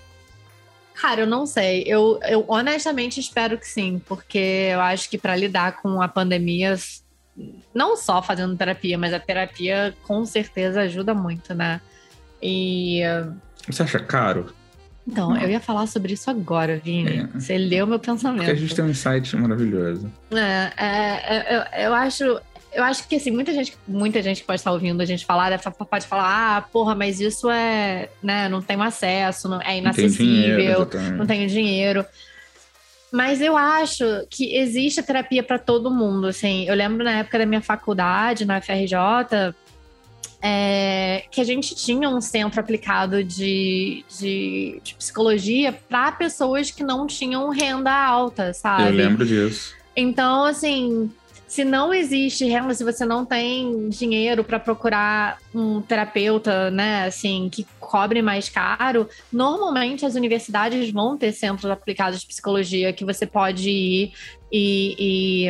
Cara, 1.01 1.21
eu 1.21 1.27
não 1.27 1.47
sei. 1.47 1.85
Eu, 1.87 2.19
eu 2.27 2.45
honestamente 2.49 3.21
espero 3.21 3.59
que 3.59 3.69
sim, 3.69 4.01
porque 4.07 4.71
eu 4.73 4.81
acho 4.81 5.09
que 5.11 5.19
para 5.19 5.37
lidar 5.37 5.81
com 5.83 6.01
a 6.01 6.09
pandemia, 6.09 6.75
não 7.75 7.97
só 7.97 8.23
fazendo 8.23 8.57
terapia, 8.57 8.97
mas 8.97 9.13
a 9.13 9.21
terapia 9.21 9.95
com 10.03 10.25
certeza 10.25 10.81
ajuda 10.81 11.15
muito, 11.15 11.55
né? 11.55 11.81
E 12.43 13.03
Você 13.69 13.83
acha 13.83 13.99
caro? 13.99 14.55
Então, 15.07 15.31
Não. 15.31 15.41
eu 15.41 15.49
ia 15.49 15.61
falar 15.61 15.87
sobre 15.87 16.15
isso 16.15 16.29
agora, 16.29 16.81
Vini. 16.83 17.21
É. 17.21 17.27
Você 17.39 17.57
leu 17.57 17.87
meu 17.87 17.99
pensamento. 17.99 18.39
Porque 18.39 18.51
a 18.51 18.55
gente 18.55 18.75
tem 18.75 18.85
um 18.85 18.89
insight 18.89 19.37
maravilhoso. 19.37 20.11
É, 20.33 20.73
é, 20.77 21.37
é, 21.37 21.57
eu, 21.57 21.87
eu 21.87 21.95
acho. 21.95 22.41
Eu 22.77 22.85
acho 22.85 23.09
que 23.09 23.17
assim, 23.17 23.31
muita 23.31 23.53
gente, 23.55 23.77
muita 23.89 24.23
gente 24.23 24.43
que 24.43 24.47
pode 24.47 24.61
estar 24.61 24.71
ouvindo 24.71 25.01
a 25.01 25.05
gente 25.05 25.25
falar, 25.25 25.51
deve- 25.51 25.63
pode 25.91 26.07
falar, 26.07 26.57
ah, 26.59 26.61
porra, 26.63 26.95
mas 26.95 27.21
isso 27.21 27.51
é, 27.51 28.09
né, 28.23 28.49
não 28.49 28.61
tenho 28.61 28.83
acesso, 28.83 29.49
não, 29.49 29.61
é 29.63 29.81
Não 29.81 29.91
tem 29.93 30.09
dinheiro, 30.09 30.61
inacessível, 30.63 31.17
não 31.17 31.27
tenho 31.27 31.49
dinheiro. 31.49 32.05
Mas 33.11 33.41
eu 33.41 33.57
acho 33.57 34.05
que 34.29 34.55
existe 34.57 35.03
terapia 35.03 35.43
para 35.43 35.59
todo 35.59 35.91
mundo, 35.91 36.27
assim. 36.27 36.67
Eu 36.69 36.75
lembro 36.75 37.03
na 37.03 37.21
época 37.21 37.39
da 37.39 37.47
minha 37.47 37.63
faculdade, 37.63 38.45
na 38.45 38.61
FRJ, 38.61 39.55
é, 40.43 41.25
que 41.31 41.41
a 41.41 41.45
gente 41.45 41.75
tinha 41.75 42.09
um 42.09 42.21
centro 42.21 42.61
aplicado 42.61 43.25
de, 43.25 44.05
de, 44.19 44.81
de 44.83 44.95
psicologia 44.97 45.73
para 45.73 46.13
pessoas 46.13 46.71
que 46.71 46.85
não 46.85 47.07
tinham 47.07 47.49
renda 47.49 47.91
alta, 47.93 48.53
sabe? 48.53 48.85
Eu 48.89 48.93
lembro 48.93 49.25
disso. 49.25 49.75
Então, 49.97 50.45
assim, 50.45 51.11
se 51.57 51.65
não 51.65 51.95
existe 51.95 52.45
renda, 52.45 52.75
se 52.75 52.85
você 52.85 53.07
não 53.07 53.25
tem 53.25 53.89
dinheiro 53.89 54.45
para 54.45 54.61
procurar 54.61 55.39
um 55.55 55.81
terapeuta, 55.81 56.71
né, 56.71 57.07
assim, 57.07 57.49
que 57.51 57.67
cobre 57.81 58.21
mais 58.21 58.51
caro, 58.51 59.09
normalmente 59.33 60.05
as 60.05 60.17
universidades 60.17 60.91
vão 60.93 61.17
ter 61.17 61.33
centros 61.33 61.71
aplicados 61.71 62.21
de 62.21 62.27
psicologia 62.27 62.93
que 62.93 63.07
você 63.07 63.25
pode 63.25 63.71
ir 63.71 64.13
e, 64.53 65.49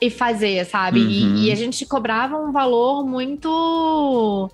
e, 0.00 0.06
e 0.06 0.10
fazer, 0.10 0.66
sabe? 0.66 0.98
E- 0.98 1.22
Uhum. 1.22 1.36
E, 1.44 1.52
a 1.52 1.54
gente 1.54 1.86
cobrava 1.86 2.36
um 2.36 2.50
valor 2.50 3.06
muito. 3.06 4.50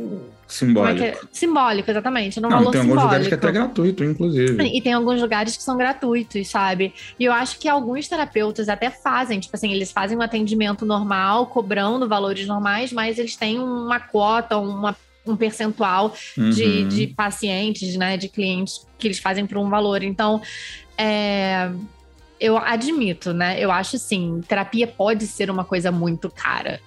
É 0.00 0.52
Simbólico. 0.52 0.98
que 0.98 1.04
é? 1.04 1.18
Simbólico, 1.30 1.90
exatamente. 1.90 2.40
Não, 2.40 2.50
valor 2.50 2.70
tem 2.72 2.80
alguns 2.80 2.94
simbólico. 3.00 3.04
lugares 3.06 3.28
que 3.28 3.34
é 3.34 3.36
até 3.36 3.52
gratuito, 3.52 4.02
inclusive. 4.04 4.62
E 4.64 4.82
tem 4.82 4.92
alguns 4.92 5.20
lugares 5.20 5.56
que 5.56 5.62
são 5.62 5.76
gratuitos, 5.76 6.48
sabe? 6.48 6.92
E 7.18 7.24
eu 7.24 7.32
acho 7.32 7.58
que 7.58 7.68
alguns 7.68 8.08
terapeutas 8.08 8.68
até 8.68 8.90
fazem, 8.90 9.38
tipo 9.38 9.54
assim, 9.56 9.72
eles 9.72 9.92
fazem 9.92 10.18
um 10.18 10.22
atendimento 10.22 10.84
normal, 10.84 11.46
cobrando 11.46 12.08
valores 12.08 12.46
normais, 12.48 12.92
mas 12.92 13.16
eles 13.18 13.36
têm 13.36 13.60
uma 13.60 14.00
cota, 14.00 14.58
uma, 14.58 14.96
um 15.24 15.36
percentual 15.36 16.12
de, 16.36 16.64
Uhum. 16.64 16.88
de 16.88 17.06
pacientes, 17.08 17.94
né, 17.96 18.16
de 18.16 18.28
clientes 18.28 18.84
que 18.98 19.06
eles 19.06 19.20
fazem 19.20 19.46
por 19.46 19.56
um 19.56 19.68
valor. 19.70 20.02
Então, 20.02 20.42
é, 20.98 21.70
eu 22.40 22.58
admito, 22.58 23.32
né? 23.32 23.58
Eu 23.60 23.70
acho 23.70 23.96
sim, 23.98 24.40
terapia 24.48 24.86
pode 24.88 25.26
ser 25.28 25.48
uma 25.48 25.62
coisa 25.64 25.92
muito 25.92 26.28
cara. 26.28 26.80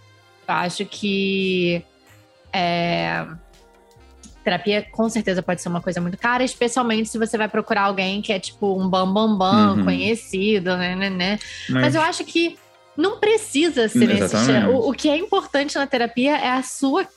Eu 0.46 0.54
acho 0.56 0.86
que 0.86 1.82
é, 2.54 3.26
terapia 4.44 4.86
com 4.92 5.10
certeza 5.10 5.42
pode 5.42 5.62
ser 5.62 5.70
uma 5.70 5.82
coisa 5.82 6.00
muito 6.00 6.18
cara, 6.18 6.44
especialmente 6.44 7.10
se 7.10 7.18
você 7.18 7.38
vai 7.38 7.48
procurar 7.48 7.84
alguém 7.84 8.22
que 8.22 8.32
é 8.32 8.40
tipo 8.40 8.80
um 8.80 8.88
bambambam, 8.88 9.38
bam, 9.38 9.38
bam, 9.38 9.78
Uhum. 9.78 9.86
conhecido, 9.86 10.78
né, 10.78 10.96
né, 10.96 11.10
né. 11.10 11.40
Mas, 11.70 11.82
Mas 11.82 11.96
eu 11.96 12.02
acho 12.02 12.24
que 12.24 12.58
não 12.96 13.20
precisa 13.20 13.88
ser 13.88 14.08
nesse. 14.08 14.36
O, 14.70 14.90
o 14.90 14.94
que 14.94 15.10
é 15.10 15.18
importante 15.18 15.76
na 15.76 15.88
terapia 15.88 16.38
é 16.38 16.50
a 16.50 16.62
sua 16.62 17.08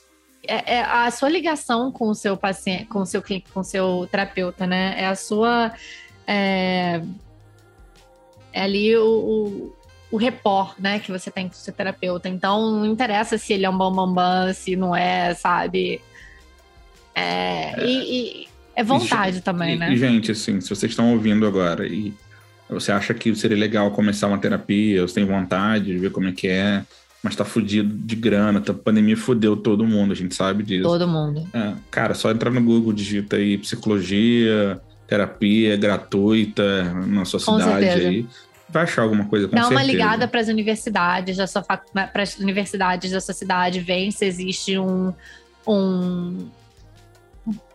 é, 0.47 0.75
é 0.75 0.81
a 0.81 1.11
sua 1.11 1.29
ligação 1.29 1.91
com 1.91 2.09
o 2.09 2.15
seu 2.15 2.37
paciente, 2.37 2.85
com 2.85 2.99
o 2.99 3.05
seu 3.05 3.21
cliente, 3.21 3.51
com 3.51 3.59
o 3.59 3.63
seu 3.63 4.07
terapeuta, 4.09 4.65
né? 4.65 4.95
É 4.97 5.05
a 5.05 5.15
sua 5.15 5.73
é, 6.25 7.01
é 8.53 8.61
ali 8.61 8.97
o, 8.97 9.73
o, 10.11 10.17
repor, 10.17 10.73
né, 10.79 10.99
que 10.99 11.11
você 11.11 11.29
tem 11.29 11.47
com 11.47 11.53
seu 11.53 11.73
terapeuta. 11.73 12.29
Então 12.29 12.71
não 12.71 12.85
interessa 12.85 13.37
se 13.37 13.53
ele 13.53 13.65
é 13.65 13.69
um 13.69 13.77
bambambam, 13.77 14.13
bam, 14.13 14.45
bam, 14.45 14.53
se 14.53 14.75
não 14.75 14.95
é, 14.95 15.33
sabe? 15.33 16.01
É, 17.15 17.83
E, 17.83 18.43
e 18.43 18.47
é 18.75 18.83
vontade 18.83 19.37
E- 19.37 19.41
também, 19.41 19.75
e, 19.75 19.77
né? 19.77 19.91
E, 19.93 19.97
gente, 19.97 20.31
assim, 20.31 20.61
se 20.61 20.69
vocês 20.69 20.91
estão 20.91 21.11
ouvindo 21.11 21.45
agora 21.47 21.87
e 21.87 22.13
você 22.69 22.91
acha 22.91 23.13
que 23.13 23.33
seria 23.35 23.57
legal 23.57 23.91
começar 23.91 24.27
uma 24.27 24.37
terapia, 24.37 25.01
você 25.01 25.15
tem 25.15 25.25
vontade 25.25 25.85
de 25.85 25.97
ver 25.97 26.11
como 26.11 26.27
é 26.27 26.31
que 26.31 26.47
é, 26.47 26.83
mas 27.23 27.35
tá 27.35 27.43
fudido 27.43 27.91
de 27.93 28.15
grana, 28.15 28.61
tá, 28.61 28.71
a 28.73 28.75
pandemia 28.75 29.17
fudeu 29.17 29.55
todo 29.57 29.85
mundo, 29.85 30.11
a 30.11 30.15
gente 30.15 30.35
sabe 30.35 30.63
disso. 30.63 30.83
Todo 30.83 31.07
mundo. 31.07 31.47
É, 31.53 31.73
cara, 31.89 32.13
só 32.13 32.29
entrar 32.29 32.51
no 32.51 32.61
Google, 32.61 32.93
digita 32.93 33.37
aí 33.37 33.57
psicologia, 33.57 34.79
terapia 35.07 35.75
gratuita 35.77 36.93
na 37.05 37.25
sua 37.25 37.39
Com 37.39 37.57
cidade 37.59 37.85
certeza. 37.85 38.09
aí. 38.09 38.25
Vai 38.69 38.83
achar 38.83 39.03
alguma 39.03 39.25
coisa 39.25 39.47
com 39.47 39.55
Dá 39.55 39.61
uma 39.61 39.69
certeza. 39.69 39.91
ligada 39.91 40.27
para 40.27 40.41
as 40.41 40.47
universidades 40.47 41.37
da 41.37 41.47
sua 41.47 41.61
para 41.61 42.23
as 42.23 42.37
universidades 42.37 43.11
da 43.11 43.21
sua 43.21 43.33
cidade, 43.33 43.79
vê 43.79 44.11
se 44.11 44.25
existe 44.25 44.77
um 44.77 45.13
um, 45.65 46.49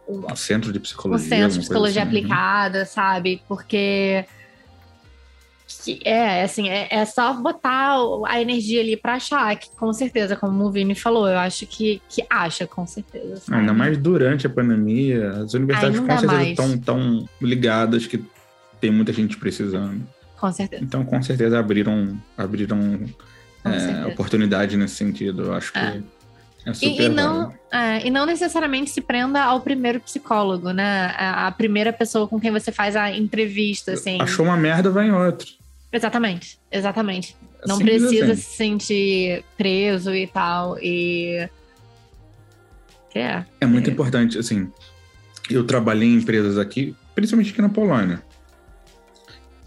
um, 0.09 0.27
Um 0.31 0.37
centro 0.37 0.73
de 0.73 0.79
um 0.79 0.83
psicologia. 0.83 1.29
centro 1.29 1.53
de 1.53 1.61
psicologia 1.61 2.03
assim. 2.03 2.09
aplicada, 2.09 2.85
sabe? 2.85 3.43
Porque 3.49 4.25
que 5.83 6.01
é 6.05 6.43
assim, 6.43 6.69
é, 6.69 6.89
é 6.91 7.05
só 7.05 7.33
botar 7.33 7.97
a 8.27 8.41
energia 8.41 8.81
ali 8.81 8.97
para 8.97 9.15
achar, 9.15 9.57
que 9.57 9.71
com 9.71 9.93
certeza, 9.93 10.37
como 10.37 10.65
o 10.65 10.71
Vini 10.71 10.95
falou, 10.95 11.29
eu 11.29 11.39
acho 11.39 11.67
que, 11.67 12.01
que 12.09 12.25
acha, 12.29 12.67
com 12.67 12.87
certeza. 12.87 13.37
sabe? 13.37 13.61
Ainda 13.61 13.73
mais 13.73 13.97
durante 13.97 14.47
a 14.47 14.51
pandemia, 14.51 15.31
as 15.31 15.55
universidades 15.55 15.99
com 15.99 16.19
certeza 16.19 16.45
estão 16.45 16.79
tão 16.79 17.29
ligadas 17.41 18.07
que 18.07 18.23
tem 18.81 18.91
muita 18.91 19.13
gente 19.13 19.37
precisando. 19.37 20.07
Com 20.43 20.53
certeza. 20.53 20.83
Então, 20.83 21.05
com 21.05 21.23
certeza, 21.23 21.57
abriram, 21.57 22.19
abriram 22.37 22.99
é, 23.65 23.79
certeza. 23.79 24.09
oportunidade 24.09 24.77
nesse 24.77 24.97
sentido. 24.97 25.45
Eu 25.45 25.55
acho 25.55 25.73
que 25.73 25.79
É. 25.79 26.03
é, 26.67 26.73
E, 26.83 27.03
e 27.03 27.09
não, 27.09 27.55
é, 27.71 28.05
e 28.05 28.11
não 28.11 28.27
necessariamente 28.27 28.91
se 28.91 29.01
prenda 29.01 29.41
ao 29.41 29.61
primeiro 29.61 30.01
psicólogo, 30.01 30.73
né? 30.73 31.15
A, 31.17 31.47
a 31.47 31.53
primeira 31.53 31.93
pessoa 31.93 32.27
com 32.27 32.41
quem 32.41 32.51
você 32.51 32.73
faz 32.73 32.97
a 32.97 33.09
entrevista, 33.17 33.93
assim. 33.93 34.21
Achou 34.21 34.45
uma 34.45 34.57
merda, 34.57 34.91
vai 34.91 35.07
em 35.07 35.13
outro. 35.13 35.47
Exatamente, 35.93 36.59
exatamente. 36.73 37.37
Não 37.65 37.77
Simples 37.77 38.03
precisa 38.03 38.33
assim. 38.33 38.43
se 38.43 38.57
sentir 38.57 39.45
preso 39.57 40.13
e 40.13 40.27
tal. 40.27 40.77
E. 40.81 41.49
É. 43.15 43.45
É 43.61 43.67
muito 43.67 43.89
É. 43.89 43.93
importante, 43.93 44.37
assim. 44.39 44.69
Eu 45.49 45.65
trabalhei 45.65 46.09
em 46.09 46.17
empresas 46.17 46.59
aqui, 46.59 46.97
principalmente 47.15 47.53
aqui 47.53 47.63
na 47.63 47.69
Polônia, 47.69 48.23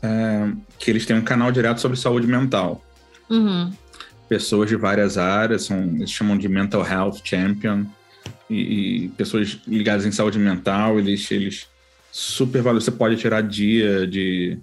é, 0.05 0.51
que 0.79 0.91
eles 0.91 1.05
têm 1.05 1.15
um 1.15 1.21
canal 1.21 1.51
direto 1.51 1.81
sobre 1.81 1.97
saúde 1.97 2.27
mental. 2.27 2.83
Uhum. 3.29 3.71
Pessoas 4.29 4.69
de 4.69 4.75
várias 4.75 5.17
áreas, 5.17 5.63
são, 5.65 5.77
eles 5.83 6.09
chamam 6.11 6.37
de 6.37 6.47
mental 6.47 6.85
health 6.85 7.21
champion, 7.23 7.85
e, 8.49 9.05
e 9.05 9.09
pessoas 9.09 9.59
ligadas 9.67 10.05
em 10.05 10.11
saúde 10.11 10.37
mental, 10.39 10.99
eles, 10.99 11.29
eles 11.31 11.67
super 12.11 12.61
valorizam. 12.61 12.93
Você 12.93 12.97
pode 12.97 13.15
tirar 13.17 13.41
dia 13.41 14.07
de 14.07 14.57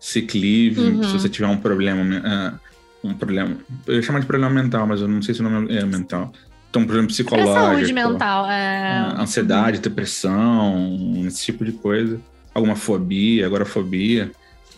sick 0.00 0.38
leave 0.38 0.80
Uhum. 0.80 1.02
se 1.02 1.12
você 1.12 1.28
tiver 1.28 1.46
um 1.48 1.56
problema, 1.56 2.16
é, 2.16 3.06
um 3.06 3.14
problema. 3.14 3.56
Eu 3.86 3.94
ia 3.96 4.02
chamar 4.02 4.20
de 4.20 4.26
problema 4.26 4.54
mental, 4.62 4.86
mas 4.86 5.00
eu 5.00 5.08
não 5.08 5.22
sei 5.22 5.34
se 5.34 5.40
o 5.40 5.44
nome 5.48 5.74
é 5.76 5.84
mental. 5.84 6.32
Então, 6.70 6.82
um 6.82 6.84
problema 6.84 7.06
Pra 7.06 7.14
psicológico. 7.14 7.54
saúde 7.54 7.92
mental. 7.92 8.46
É... 8.50 8.88
Ah, 8.90 9.22
ansiedade, 9.22 9.78
depressão, 9.80 11.24
esse 11.26 11.46
tipo 11.46 11.64
de 11.64 11.72
coisa. 11.72 12.20
Alguma 12.54 12.76
fobia, 12.76 13.46
agorafobia. 13.46 14.30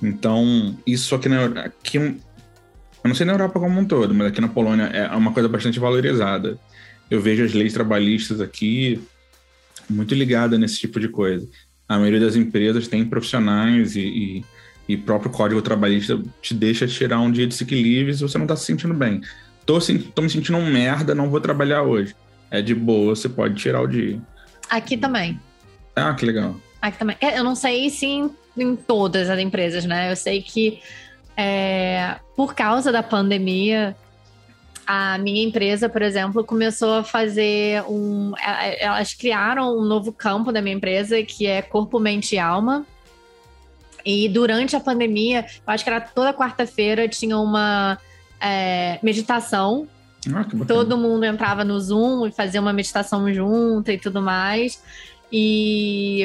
Então, 0.02 0.76
isso 0.86 1.14
aqui 1.14 1.28
na 1.28 1.44
aqui, 1.60 1.98
eu 1.98 2.18
não 3.04 3.14
sei 3.14 3.26
na 3.26 3.32
Europa 3.32 3.60
como 3.60 3.78
um 3.78 3.84
todo, 3.84 4.14
mas 4.14 4.28
aqui 4.28 4.40
na 4.40 4.48
Polônia 4.48 4.84
é 4.84 5.06
uma 5.14 5.32
coisa 5.32 5.48
bastante 5.48 5.78
valorizada. 5.78 6.58
Eu 7.10 7.20
vejo 7.20 7.44
as 7.44 7.52
leis 7.52 7.72
trabalhistas 7.72 8.40
aqui 8.40 9.02
muito 9.88 10.14
ligada 10.14 10.56
nesse 10.56 10.78
tipo 10.78 11.00
de 11.00 11.08
coisa. 11.08 11.46
A 11.88 11.98
maioria 11.98 12.20
das 12.20 12.36
empresas 12.36 12.86
tem 12.86 13.04
profissionais 13.04 13.96
e, 13.96 14.00
e, 14.00 14.44
e 14.88 14.96
próprio 14.96 15.30
código 15.30 15.60
trabalhista 15.60 16.22
te 16.40 16.54
deixa 16.54 16.86
tirar 16.86 17.20
um 17.20 17.30
dia 17.30 17.46
de 17.46 17.54
sick 17.54 17.74
leave 17.74 18.14
se 18.14 18.22
você 18.22 18.38
não 18.38 18.44
está 18.44 18.56
se 18.56 18.64
sentindo 18.64 18.94
bem. 18.94 19.20
Tô, 19.66 19.78
tô 20.14 20.22
me 20.22 20.30
sentindo 20.30 20.56
um 20.56 20.70
merda, 20.70 21.14
não 21.14 21.28
vou 21.28 21.40
trabalhar 21.40 21.82
hoje. 21.82 22.14
É 22.50 22.62
de 22.62 22.74
boa, 22.74 23.14
você 23.14 23.28
pode 23.28 23.54
tirar 23.56 23.80
o 23.80 23.86
dia. 23.86 24.20
Aqui 24.68 24.96
também. 24.96 25.38
Ah, 25.94 26.14
que 26.14 26.24
legal. 26.24 26.56
Aqui 26.80 26.98
também. 26.98 27.16
É, 27.20 27.38
Eu 27.38 27.44
não 27.44 27.54
sei 27.54 27.90
se 27.90 28.06
em, 28.06 28.30
em 28.56 28.76
todas 28.76 29.28
as 29.28 29.38
empresas, 29.38 29.84
né? 29.84 30.10
Eu 30.10 30.16
sei 30.16 30.42
que 30.42 30.80
é, 31.36 32.16
por 32.36 32.54
causa 32.54 32.90
da 32.90 33.02
pandemia, 33.02 33.96
a 34.86 35.18
minha 35.18 35.44
empresa, 35.44 35.88
por 35.88 36.02
exemplo, 36.02 36.44
começou 36.44 36.94
a 36.94 37.04
fazer 37.04 37.82
um. 37.88 38.32
é, 38.38 38.84
Elas 38.84 39.14
criaram 39.14 39.78
um 39.78 39.84
novo 39.84 40.12
campo 40.12 40.52
da 40.52 40.60
minha 40.60 40.76
empresa 40.76 41.22
que 41.22 41.46
é 41.46 41.62
corpo, 41.62 41.98
mente 41.98 42.34
e 42.34 42.38
alma. 42.38 42.84
E 44.04 44.28
durante 44.28 44.74
a 44.74 44.80
pandemia, 44.80 45.40
eu 45.44 45.72
acho 45.72 45.84
que 45.84 45.90
era 45.90 46.00
toda 46.00 46.32
quarta-feira, 46.32 47.06
tinha 47.06 47.36
uma 47.38 47.98
é, 48.40 48.98
meditação 49.02 49.86
Ah, 50.34 50.44
todo 50.66 50.98
mundo 50.98 51.24
entrava 51.24 51.64
no 51.64 51.78
Zoom 51.78 52.26
e 52.26 52.32
fazia 52.32 52.60
uma 52.60 52.72
meditação 52.72 53.32
junto 53.32 53.90
e 53.90 53.98
tudo 53.98 54.20
mais. 54.20 54.82
E 55.32 56.24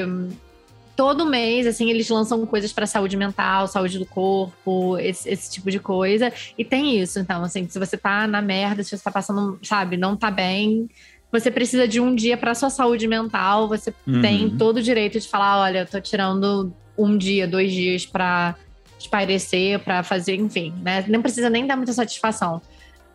todo 0.95 1.25
mês, 1.25 1.67
assim, 1.67 1.89
eles 1.89 2.08
lançam 2.10 2.45
coisas 2.45 2.71
para 2.71 2.86
saúde 2.88 3.17
mental, 3.17 3.67
saúde 3.67 3.99
do 3.99 4.05
corpo, 4.05 4.97
esse, 4.97 5.29
esse 5.29 5.51
tipo 5.51 5.69
de 5.69 5.79
coisa. 5.79 6.31
E 6.58 6.63
tem 6.63 6.99
isso, 6.99 7.19
então, 7.19 7.43
assim, 7.43 7.67
se 7.67 7.77
você 7.77 7.97
tá 7.97 8.25
na 8.27 8.41
merda, 8.41 8.84
se 8.84 8.97
você 8.97 9.03
tá 9.03 9.12
passando, 9.12 9.60
sabe, 9.62 9.97
não 9.97 10.15
tá 10.15 10.31
bem, 10.31 10.89
você 11.31 11.51
precisa 11.51 11.88
de 11.88 11.99
um 11.99 12.15
dia 12.15 12.38
para 12.38 12.55
sua 12.55 12.69
saúde 12.69 13.08
mental, 13.08 13.67
você 13.67 13.93
Uhum. 14.08 14.21
tem 14.21 14.49
todo 14.49 14.77
o 14.77 14.81
direito 14.81 15.19
de 15.19 15.27
falar, 15.27 15.60
olha, 15.60 15.79
eu 15.79 15.86
tô 15.86 15.99
tirando 15.99 16.71
um 16.97 17.17
dia, 17.17 17.45
dois 17.45 17.73
dias 17.73 18.05
para 18.05 18.55
espairecer, 18.97 19.79
para 19.79 20.01
fazer, 20.01 20.36
enfim, 20.36 20.73
né? 20.81 21.03
Não 21.10 21.21
precisa 21.21 21.49
nem 21.49 21.67
dar 21.67 21.75
muita 21.75 21.91
satisfação. 21.93 22.62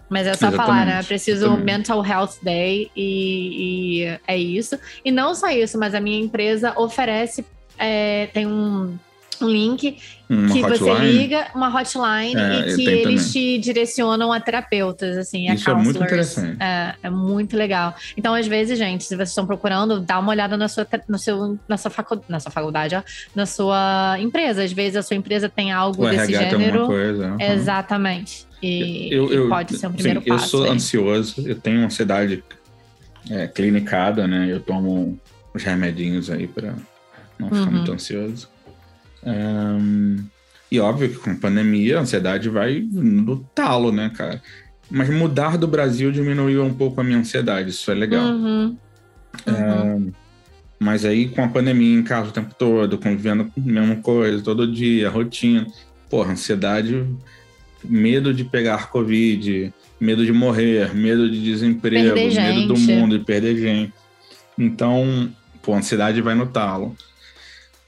Mas 0.09 0.27
é 0.27 0.35
só 0.35 0.51
falar, 0.51 0.85
né? 0.85 0.93
Exatamente, 0.99 1.07
Preciso 1.07 1.47
exatamente. 1.47 1.65
Mental 1.65 2.05
Health 2.05 2.35
Day 2.43 2.91
e, 2.97 4.03
e 4.03 4.19
é 4.27 4.37
isso. 4.37 4.79
E 5.05 5.11
não 5.11 5.35
só 5.35 5.49
isso, 5.51 5.79
mas 5.79 5.95
a 5.95 6.01
minha 6.01 6.21
empresa 6.21 6.75
oferece, 6.77 7.45
é, 7.81 8.27
tem 8.33 8.47
um, 8.47 8.97
um 9.43 9.49
link 9.49 9.97
Uma 10.29 10.53
que 10.53 10.61
você 10.61 10.85
hotline. 10.85 11.13
liga, 11.13 11.47
uma 11.55 11.69
hotline, 11.75 12.35
É, 12.37 12.67
e 12.67 12.71
eu 12.73 12.77
que 12.77 12.89
eles 12.89 13.03
também. 13.33 13.33
te 13.33 13.59
direcionam 13.59 14.31
a 14.33 14.39
terapeutas, 14.39 15.17
assim, 15.17 15.49
a 15.49 15.55
Isso 15.55 15.71
é 15.71 15.75
muito 15.75 15.99
counselors. 15.99 16.37
interessante. 16.37 16.63
É, 16.63 16.95
é 17.05 17.09
muito 17.11 17.57
legal. 17.57 17.95
Então, 18.17 18.35
às 18.35 18.47
vezes, 18.47 18.79
gente, 18.79 19.03
se 19.05 19.17
vocês 19.17 19.31
estão 19.31 19.47
procurando, 19.47 19.99
dá 19.99 20.19
uma 20.19 20.31
olhada 20.31 20.57
na 20.59 20.69
sua, 20.69 20.87
no 21.09 21.19
seu, 21.19 21.59
na, 21.67 21.77
sua 21.79 21.91
facu, 21.91 22.23
na 22.29 22.39
sua 22.39 22.53
faculdade, 22.53 22.95
ó, 22.95 23.03
na 23.35 23.47
sua 23.47 24.17
empresa. 24.21 24.63
Às 24.63 24.73
vezes 24.73 24.97
a 24.97 25.03
sua 25.03 25.17
empresa 25.17 25.49
tem 25.49 25.73
algo 25.73 26.05
O 26.05 26.11
desse 26.11 26.35
RH 26.35 26.51
gênero. 26.51 26.87
coisa. 26.87 27.29
uhum. 27.33 27.41
Exatamente. 27.41 28.47
E, 28.63 29.09
Eu- 29.11 29.33
e 29.33 29.37
eu- 29.37 29.49
pode 29.49 29.75
ser 29.79 29.87
um 29.87 29.93
primeiro 29.95 30.21
sim, 30.21 30.29
Eu 30.29 30.37
passo. 30.37 30.49
sou 30.49 30.65
aí. 30.65 30.71
ansioso, 30.71 31.43
eu 31.49 31.59
tenho 31.59 31.83
ansiedade 31.83 32.45
é, 33.31 33.47
clinicada, 33.49 34.27
né? 34.29 34.47
Eu 34.51 34.61
tomo 34.61 35.19
os 35.55 35.63
remedinhos 35.63 36.29
aí 36.31 36.47
pra 36.47 36.75
não 37.41 37.49
ficar 37.49 37.67
Uhum. 37.67 37.73
muito 37.73 37.93
ansioso. 37.93 38.49
Ahn, 39.25 40.25
e 40.71 40.79
óbvio 40.79 41.11
que 41.11 41.17
com 41.17 41.35
pandemia 41.37 41.99
a 41.99 42.03
ansiedade 42.03 42.49
vai 42.49 42.87
no 42.93 43.39
talo, 43.55 43.91
né, 43.91 44.11
cara? 44.15 44.41
Mas 44.91 45.09
mudar 45.11 45.57
do 45.57 45.67
Brasil 45.67 46.11
diminuiu 46.13 46.65
um 46.65 46.75
pouco 46.75 47.01
a 47.01 47.05
minha 47.05 47.19
ansiedade, 47.19 47.71
isso 47.71 47.91
é 47.91 47.95
legal. 47.95 48.25
Uhum. 48.25 48.77
Uhum. 49.47 50.13
Mas 50.79 51.05
aí 51.05 51.29
com 51.29 51.45
a 51.45 51.49
pandemia 51.49 51.99
em 51.99 52.03
casa 52.03 52.31
o 52.31 52.33
tempo 52.33 52.55
todo, 52.55 52.99
convivendo 52.99 53.45
com 53.45 53.61
a 53.61 53.65
mesma 53.65 53.97
coisa, 53.97 54.43
todo 54.43 54.71
dia, 54.71 55.11
rotina. 55.11 55.67
Porra, 56.09 56.33
ansiedade, 56.33 57.07
medo 57.85 58.33
de 58.35 58.45
pegar 58.45 58.91
Covid, 58.91 59.73
medo 60.01 60.25
de 60.25 60.33
morrer, 60.33 60.95
medo 60.95 61.31
de 61.31 61.43
desemprego, 61.43 62.17
medo 62.17 62.67
do 62.67 62.79
mundo, 62.81 63.19
de 63.19 63.25
perder 63.25 63.57
gente. 63.57 63.93
Então, 64.59 65.31
pô, 65.63 65.75
a 65.75 65.79
ansiedade 65.79 66.21
vai 66.21 66.35
no 66.35 66.47
talo. 66.47 66.97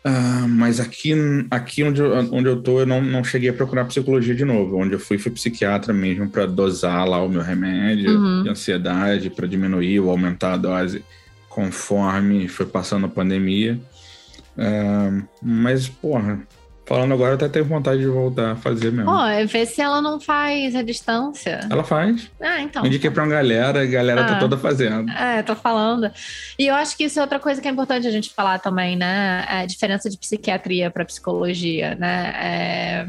Ah, 0.05 0.47
mas 0.49 0.81
aqui, 0.81 1.15
aqui 1.49 1.85
onde, 1.85 2.01
eu, 2.01 2.13
onde 2.33 2.49
eu 2.49 2.61
tô, 2.61 2.81
eu 2.81 2.87
não, 2.87 3.01
não 3.01 3.23
cheguei 3.23 3.51
a 3.51 3.53
procurar 3.53 3.85
psicologia 3.85 4.35
de 4.35 4.45
novo. 4.45 4.77
Onde 4.77 4.95
eu 4.95 4.99
fui, 4.99 5.17
fui 5.17 5.31
psiquiatra 5.31 5.93
mesmo 5.93 6.29
para 6.29 6.45
dosar 6.45 7.07
lá 7.07 7.23
o 7.23 7.29
meu 7.29 7.41
remédio 7.43 8.11
Uhum. 8.19 8.43
de 8.43 8.49
ansiedade, 8.49 9.31
para 9.31 9.47
diminuir 9.47 10.01
ou 10.01 10.11
aumentar 10.11 10.55
a 10.55 10.57
dose 10.57 11.05
conforme 11.49 12.49
foi 12.49 12.67
passando 12.67 13.07
a 13.07 13.09
pandemia. 13.09 13.79
Ah, 14.59 15.23
mas, 15.41 15.89
porra, 15.89 16.41
falando 16.87 17.15
agora, 17.15 17.35
até 17.35 17.49
tenho 17.49 17.65
vontade 17.65 18.01
de 18.01 18.07
voltar 18.07 18.53
a 18.53 18.57
fazer 18.57 18.91
mesmo. 18.93 19.11
Pô, 19.11 19.19
vê 19.47 19.65
se 19.67 19.81
ela 19.81 20.01
não 20.03 20.21
faz 20.21 20.75
a 20.75 20.83
distância. 20.83 21.61
Ela 21.71 21.85
faz. 21.85 22.31
Ah, 22.41 22.61
então. 22.61 22.83
Eu 22.83 22.89
indiquei 22.89 23.11
pra 23.11 23.23
uma 23.25 23.31
galera, 23.33 23.83
a 23.83 23.87
galera 23.87 24.25
tá 24.25 24.37
Ah. 24.37 24.39
toda 24.41 24.59
fazendo. 24.59 25.11
É, 25.13 25.43
tô 25.43 25.55
falando. 25.55 26.11
E 26.59 26.67
eu 26.67 26.75
acho 26.75 26.97
que 26.97 27.05
isso 27.05 27.19
é 27.19 27.23
outra 27.23 27.39
coisa 27.39 27.61
que 27.61 27.69
é 27.69 27.71
importante 27.71 28.07
a 28.07 28.11
gente 28.11 28.31
falar 28.35 28.59
também, 28.59 28.97
né? 28.97 29.45
É 29.49 29.57
a 29.61 29.67
diferença 29.67 30.11
de 30.11 30.19
psiquiatria 30.19 30.91
para 30.91 31.05
psicologia, 31.05 31.95
né? 31.95 32.35
É, 32.37 33.07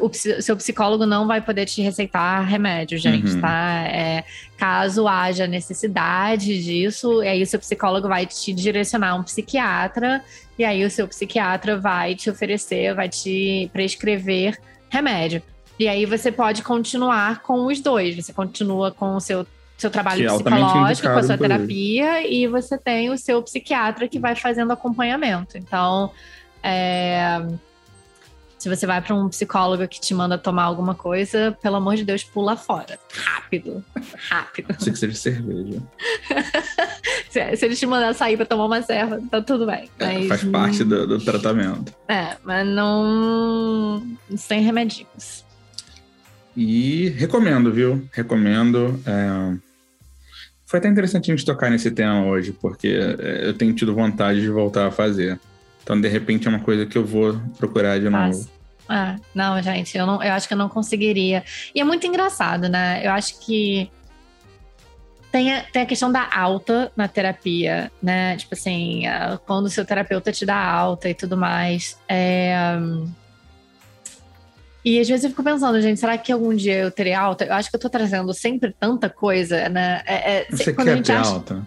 o 0.00 0.08
psi- 0.10 0.42
seu 0.42 0.56
psicólogo 0.56 1.06
não 1.06 1.26
vai 1.26 1.40
poder 1.40 1.66
te 1.66 1.80
receitar 1.82 2.44
remédio, 2.44 2.98
gente, 2.98 3.32
Uhum. 3.34 3.40
tá? 3.40 3.84
É, 3.86 4.24
caso 4.56 5.06
haja 5.06 5.46
necessidade 5.46 6.62
disso, 6.62 7.20
aí 7.20 7.42
o 7.42 7.46
seu 7.46 7.58
psicólogo 7.60 8.08
vai 8.08 8.26
te 8.26 8.52
direcionar 8.52 9.10
a 9.10 9.14
um 9.14 9.22
psiquiatra, 9.22 10.22
e 10.58 10.64
aí 10.64 10.84
o 10.84 10.90
seu 10.90 11.06
psiquiatra 11.08 11.78
vai 11.78 12.14
te 12.14 12.28
oferecer, 12.28 12.94
vai 12.94 13.08
te 13.08 13.70
prescrever 13.72 14.58
remédio. 14.90 15.42
E 15.78 15.88
aí 15.88 16.04
você 16.06 16.30
pode 16.30 16.62
continuar 16.62 17.40
com 17.42 17.66
os 17.66 17.80
dois. 17.80 18.14
Você 18.14 18.32
continua 18.32 18.92
com 18.92 19.16
o 19.16 19.20
seu, 19.20 19.46
seu 19.76 19.90
trabalho 19.90 20.20
Que 20.20 20.26
é 20.26 20.32
psicológico, 20.32 21.08
com 21.08 21.18
a 21.18 21.22
sua 21.22 21.34
ele. 21.34 21.42
terapia, 21.42 22.26
e 22.30 22.46
você 22.46 22.76
tem 22.78 23.10
o 23.10 23.16
seu 23.18 23.42
psiquiatra 23.42 24.06
que 24.06 24.18
vai 24.18 24.36
fazendo 24.36 24.72
acompanhamento. 24.72 25.56
Então, 25.56 26.10
é, 26.62 27.40
se 28.62 28.68
você 28.68 28.86
vai 28.86 29.02
para 29.02 29.12
um 29.12 29.28
psicólogo 29.28 29.88
que 29.88 30.00
te 30.00 30.14
manda 30.14 30.38
tomar 30.38 30.62
alguma 30.62 30.94
coisa, 30.94 31.58
pelo 31.60 31.74
amor 31.74 31.96
de 31.96 32.04
Deus, 32.04 32.22
pula 32.22 32.56
fora. 32.56 32.96
Rápido. 33.12 33.84
Rápido. 34.30 34.72
Sei 34.78 34.92
que 34.92 34.98
seja 35.00 35.16
cerveja. 35.16 35.82
Se, 37.28 37.56
se 37.56 37.64
ele 37.64 37.74
te 37.74 37.86
mandar 37.86 38.14
sair 38.14 38.36
para 38.36 38.44
tomar 38.46 38.66
uma 38.66 38.82
serva, 38.82 39.20
tá 39.30 39.40
tudo 39.40 39.64
bem. 39.66 39.88
É, 39.98 40.18
Mas, 40.18 40.28
faz 40.28 40.44
parte 40.44 40.84
do, 40.84 41.06
do 41.06 41.18
tratamento. 41.18 41.92
É, 42.06 42.36
mas 42.44 42.66
não. 42.66 44.06
Sem 44.36 44.60
remedinhos. 44.60 45.42
E 46.54 47.08
recomendo, 47.16 47.72
viu? 47.72 48.06
Recomendo. 48.12 49.00
é, 49.06 49.58
Foi 50.66 50.78
até 50.78 50.88
interessante 50.88 51.32
a 51.32 51.34
gente 51.34 51.46
tocar 51.46 51.70
nesse 51.70 51.90
tema 51.90 52.26
hoje, 52.26 52.52
porque 52.52 52.88
é, 52.88 53.48
eu 53.48 53.54
tenho 53.54 53.72
tido 53.72 53.94
vontade 53.94 54.42
de 54.42 54.50
voltar 54.50 54.86
a 54.86 54.90
fazer. 54.90 55.40
Então, 55.82 56.00
de 56.00 56.08
repente, 56.08 56.46
é 56.46 56.50
uma 56.50 56.60
coisa 56.60 56.86
que 56.86 56.96
eu 56.96 57.04
vou 57.04 57.40
procurar 57.58 57.98
de 57.98 58.08
novo. 58.08 58.48
Ah, 58.88 59.16
não, 59.34 59.60
gente, 59.62 59.96
eu, 59.96 60.06
não, 60.06 60.22
eu 60.22 60.32
acho 60.32 60.46
que 60.46 60.54
eu 60.54 60.58
não 60.58 60.68
conseguiria. 60.68 61.42
E 61.74 61.80
é 61.80 61.84
muito 61.84 62.06
engraçado, 62.06 62.68
né? 62.68 63.00
Eu 63.04 63.10
acho 63.12 63.38
que 63.40 63.90
tem 65.30 65.52
a, 65.54 65.62
tem 65.62 65.82
a 65.82 65.86
questão 65.86 66.12
da 66.12 66.28
alta 66.32 66.92
na 66.96 67.08
terapia, 67.08 67.90
né? 68.02 68.36
Tipo 68.36 68.54
assim, 68.54 69.02
quando 69.46 69.66
o 69.66 69.70
seu 69.70 69.84
terapeuta 69.84 70.30
te 70.30 70.44
dá 70.44 70.56
alta 70.56 71.08
e 71.08 71.14
tudo 71.14 71.36
mais. 71.36 71.96
É, 72.08 72.54
E 74.84 74.98
às 75.00 75.08
vezes 75.08 75.24
eu 75.24 75.30
fico 75.30 75.42
pensando, 75.44 75.80
gente, 75.80 75.98
será 76.00 76.18
que 76.18 76.30
algum 76.32 76.54
dia 76.54 76.74
eu 76.74 76.90
terei 76.90 77.14
alta? 77.14 77.44
Eu 77.44 77.54
acho 77.54 77.70
que 77.70 77.76
eu 77.76 77.80
tô 77.80 77.88
trazendo 77.88 78.34
sempre 78.34 78.74
tanta 78.78 79.08
coisa, 79.08 79.68
né? 79.68 80.02
É, 80.04 80.38
é, 80.40 80.46
Você 80.50 80.72
quer 80.72 81.02
ter 81.02 81.12
acha- 81.12 81.30
alta? 81.30 81.62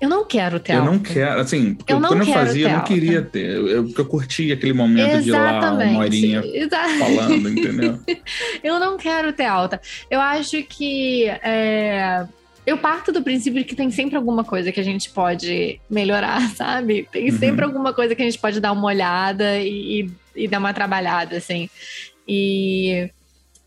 Eu 0.00 0.08
não 0.08 0.24
quero 0.24 0.58
ter 0.58 0.74
Eu 0.74 0.84
não 0.84 0.98
quero, 0.98 1.40
assim, 1.40 1.74
porque 1.74 1.92
Eu 1.92 2.00
quando 2.00 2.20
eu 2.20 2.26
fazia, 2.32 2.64
eu 2.66 2.70
não 2.70 2.76
alta. 2.78 2.88
queria 2.94 3.20
ter. 3.22 3.50
Eu, 3.50 3.68
eu, 3.68 3.84
porque 3.84 4.00
eu 4.00 4.06
curti 4.06 4.50
aquele 4.50 4.72
momento 4.72 5.20
de 5.22 5.28
ir 5.28 5.32
lá, 5.32 5.58
Exatamente. 5.58 5.90
uma 5.90 6.00
horinha 6.00 6.42
Exa- 6.54 6.88
falando, 6.98 7.48
entendeu? 7.48 8.00
Eu 8.64 8.78
não 8.80 8.96
quero 8.96 9.32
ter 9.32 9.44
alta. 9.44 9.80
Eu 10.10 10.20
acho 10.20 10.62
que 10.62 11.26
é, 11.28 12.24
eu 12.66 12.78
parto 12.78 13.12
do 13.12 13.22
princípio 13.22 13.58
de 13.60 13.64
que 13.66 13.74
tem 13.74 13.90
sempre 13.90 14.16
alguma 14.16 14.42
coisa 14.44 14.72
que 14.72 14.80
a 14.80 14.84
gente 14.84 15.10
pode 15.10 15.78
melhorar, 15.90 16.40
sabe? 16.56 17.06
Tem 17.12 17.30
Uhum. 17.30 17.38
sempre 17.38 17.64
alguma 17.64 17.92
coisa 17.92 18.14
que 18.14 18.22
a 18.22 18.24
gente 18.24 18.38
pode 18.38 18.58
dar 18.60 18.72
uma 18.72 18.86
olhada 18.86 19.58
e, 19.58 20.02
e- 20.34 20.44
e 20.44 20.48
dar 20.48 20.58
uma 20.60 20.72
trabalhada, 20.72 21.36
assim. 21.36 21.68
E 22.26 23.10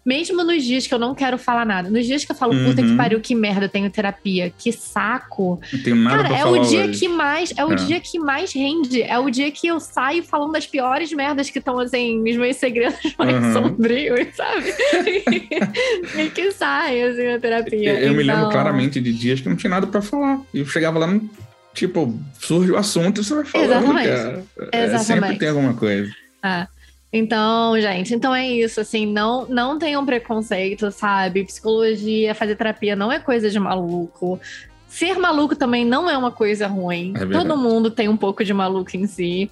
mesmo 0.05 0.43
nos 0.43 0.63
dias 0.63 0.85
que 0.85 0.93
eu 0.93 0.99
não 0.99 1.15
quero 1.15 1.37
falar 1.37 1.65
nada, 1.65 1.89
nos 1.89 2.05
dias 2.05 2.25
que 2.25 2.31
eu 2.31 2.35
falo, 2.35 2.53
puta 2.53 2.81
que 2.81 2.89
Uhum. 2.89 2.97
pariu, 2.97 3.19
que 3.21 3.33
merda, 3.33 3.69
tenho 3.69 3.89
terapia, 3.89 4.51
que 4.57 4.71
saco. 4.71 5.61
Não 5.71 5.81
tenho 5.83 5.95
nada 5.95 6.17
Cara, 6.17 6.27
pra 6.29 6.37
é 6.37 6.41
falar 6.41 6.59
o 6.61 6.65
dia 6.67 6.85
hoje. 6.85 6.99
que 6.99 7.07
mais, 7.07 7.53
é 7.55 7.65
o 7.65 7.71
É. 7.71 7.75
dia 7.75 7.99
que 7.99 8.19
mais 8.19 8.53
rende. 8.53 9.01
É 9.01 9.17
o 9.17 9.29
dia 9.29 9.49
que 9.51 9.67
eu 9.67 9.79
saio 9.79 10.23
falando 10.23 10.51
das 10.53 10.67
piores 10.67 11.11
merdas 11.13 11.49
que 11.49 11.59
estão 11.59 11.79
assim, 11.79 12.19
nos 12.21 12.35
meus 12.35 12.57
segredos 12.57 12.99
mais 13.17 13.35
Uhum. 13.43 13.53
sombrios, 13.53 14.27
sabe? 14.35 14.73
e 16.17 16.29
que 16.29 16.51
sai 16.51 17.01
assim 17.03 17.27
a 17.27 17.39
terapia. 17.39 17.93
Eu, 17.99 18.07
eu 18.09 18.13
me 18.13 18.23
lembro 18.23 18.41
Então, 18.41 18.51
claramente 18.51 18.99
de 18.99 19.13
dias 19.13 19.39
que 19.41 19.49
não 19.49 19.55
tinha 19.55 19.69
nada 19.69 19.87
pra 19.87 20.01
falar. 20.01 20.39
E 20.53 20.59
eu 20.59 20.65
chegava 20.65 20.99
lá, 20.99 21.07
não- 21.07 21.29
tipo, 21.73 22.19
surge 22.39 22.71
o 22.71 22.77
assunto 22.77 23.21
e 23.21 23.23
você 23.23 23.33
vai 23.35 23.45
falando, 23.45 23.71
Exatamente. 23.71 24.07
cara. 24.09 24.43
É, 24.71 24.83
Exatamente. 24.85 25.05
sempre 25.05 25.39
tem 25.39 25.47
alguma 25.49 25.73
coisa. 25.73 26.11
é. 26.43 26.67
Então, 27.15 27.79
gente, 27.79 28.15
então 28.15 28.33
é 28.33 28.47
isso, 28.47 28.81
assim, 28.81 29.05
não, 29.05 29.45
não 29.45 29.77
tenham 29.77 30.03
preconceito, 30.03 30.89
sabe? 30.89 31.43
Psicologia, 31.43 32.33
fazer 32.33 32.55
terapia 32.55 32.95
não 32.95 33.11
é 33.11 33.19
coisa 33.19 33.51
de 33.51 33.59
maluco. 33.59 34.39
Ser 34.87 35.19
maluco 35.19 35.55
também 35.55 35.85
não 35.85 36.09
é 36.09 36.17
uma 36.17 36.31
coisa 36.31 36.65
ruim. 36.65 37.13
É. 37.15 37.25
Todo 37.27 37.55
mundo 37.55 37.91
tem 37.91 38.09
um 38.09 38.17
pouco 38.17 38.43
de 38.43 38.51
maluco 38.51 38.97
em 38.97 39.05
si. 39.05 39.51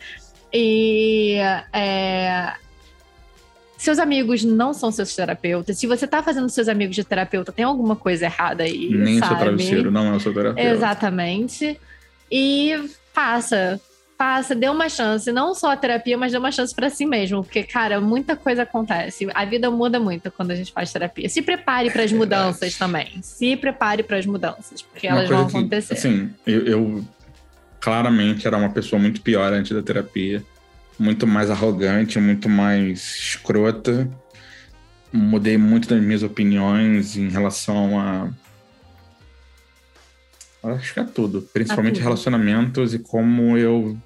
E 0.51 1.35
é, 1.71 2.53
seus 3.77 3.99
amigos 3.99 4.43
não 4.43 4.73
são 4.73 4.91
seus 4.91 5.15
terapeutas. 5.15 5.77
Se 5.77 5.85
você 5.85 6.07
tá 6.07 6.23
fazendo 6.23 6.49
seus 6.49 6.67
amigos 6.67 6.95
de 6.95 7.03
terapeuta, 7.03 7.51
tem 7.51 7.63
alguma 7.65 7.95
coisa 7.95 8.25
errada 8.25 8.63
aí, 8.63 8.89
Nem 8.89 9.19
sabe? 9.19 9.27
seu 9.27 9.37
travesseiro, 9.37 9.91
não 9.91 10.07
é 10.07 10.15
o 10.15 10.19
seu 10.19 10.33
terapeuta. 10.33 10.67
Exatamente. 10.67 11.79
E 12.31 12.89
faça, 13.13 13.79
faça, 14.21 14.53
dê 14.53 14.69
uma 14.69 14.87
chance, 14.87 15.31
não 15.31 15.55
só 15.55 15.71
a 15.71 15.75
terapia, 15.75 16.15
mas 16.15 16.31
dê 16.31 16.37
uma 16.37 16.51
chance 16.51 16.75
pra 16.75 16.91
si 16.91 17.07
mesmo, 17.07 17.43
porque 17.43 17.63
cara, 17.63 17.99
muita 17.99 18.35
coisa 18.35 18.61
acontece. 18.61 19.27
A 19.33 19.45
vida 19.45 19.71
muda 19.71 19.99
muito 19.99 20.29
quando 20.29 20.51
a 20.51 20.55
gente 20.55 20.71
faz 20.71 20.93
terapia. 20.93 21.27
Se 21.27 21.41
prepare 21.41 21.89
para 21.89 22.03
as 22.03 22.11
É 22.11 22.15
mudanças 22.15 22.77
também. 22.77 23.19
Se 23.23 23.57
prepare 23.57 24.03
para 24.03 24.17
as 24.17 24.27
mudanças, 24.27 24.83
porque 24.83 25.07
Uma 25.07 25.17
elas 25.17 25.29
vão 25.29 25.47
que, 25.47 25.57
acontecer. 25.57 25.95
Assim, 25.95 26.29
eu, 26.45 26.67
eu 26.67 27.05
claramente 27.79 28.45
era 28.45 28.55
uma 28.55 28.69
pessoa 28.69 29.01
muito 29.01 29.21
pior 29.21 29.51
antes 29.53 29.71
da 29.71 29.81
terapia. 29.81 30.43
Muito 30.99 31.25
mais 31.25 31.49
arrogante, 31.49 32.19
muito 32.19 32.47
mais 32.47 32.99
escrota. 33.15 34.07
Mudei 35.11 35.57
muito 35.57 35.89
das 35.89 35.99
minhas 35.99 36.21
opiniões 36.21 37.17
em 37.17 37.27
relação 37.27 37.99
a 37.99 38.29
Acho 40.63 40.93
que 40.93 40.99
é 40.99 41.03
tudo. 41.03 41.41
Principalmente 41.53 41.95
tudo. 41.95 42.03
relacionamentos 42.03 42.93
e 42.93 42.99
como 42.99 43.57
eu. 43.57 43.97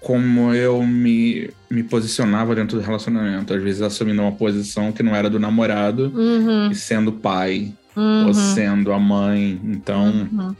Como 0.00 0.54
eu 0.54 0.82
me, 0.82 1.50
me 1.68 1.82
posicionava 1.82 2.54
dentro 2.54 2.78
do 2.78 2.82
relacionamento. 2.82 3.52
Às 3.52 3.62
vezes 3.62 3.82
assumindo 3.82 4.22
uma 4.22 4.32
posição 4.32 4.92
que 4.92 5.02
não 5.02 5.14
era 5.14 5.28
do 5.28 5.38
namorado 5.38 6.10
Uhum, 6.14 6.70
e 6.70 6.74
sendo 6.74 7.12
pai 7.12 7.74
uhum, 7.94 8.26
ou 8.28 8.34
sendo 8.34 8.92
a 8.94 8.98
mãe. 8.98 9.60
Então, 9.62 10.06
uhum. 10.32 10.56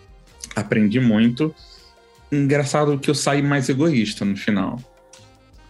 aprendi 0.54 1.00
muito. 1.00 1.54
Engraçado 2.30 2.98
que 2.98 3.08
eu 3.10 3.14
saí 3.14 3.40
mais 3.40 3.68
egoísta 3.68 4.24
no 4.26 4.36
final. 4.36 4.78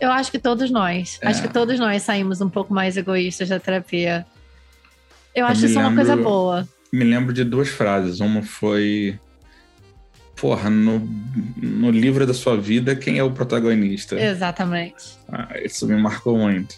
Eu 0.00 0.10
acho 0.10 0.32
que 0.32 0.38
todos 0.38 0.68
nós. 0.70 1.18
É. 1.22 1.28
Acho 1.28 1.40
que 1.42 1.48
todos 1.48 1.78
nós 1.78 2.02
saímos 2.02 2.40
um 2.40 2.48
pouco 2.50 2.74
mais 2.74 2.96
egoístas 2.96 3.48
da 3.50 3.60
terapia. 3.60 4.26
Eu, 5.34 5.42
Eu 5.42 5.46
acho 5.46 5.64
isso 5.66 5.78
uma 5.78 5.94
coisa 5.94 6.16
lembro- 6.16 6.28
boa. 6.30 6.68
Me 6.92 7.04
lembro 7.04 7.32
de 7.32 7.44
duas 7.44 7.68
frases. 7.68 8.20
Uma 8.20 8.42
foi. 8.42 9.18
Porra, 10.36 10.70
no, 10.70 10.98
no 11.56 11.90
livro 11.90 12.26
da 12.26 12.32
sua 12.32 12.56
vida, 12.56 12.96
quem 12.96 13.18
é 13.18 13.22
o 13.22 13.30
protagonista? 13.30 14.18
Exatamente. 14.18 15.18
Ah, 15.30 15.48
isso 15.62 15.86
me 15.86 15.96
marcou 16.00 16.38
muito. 16.38 16.74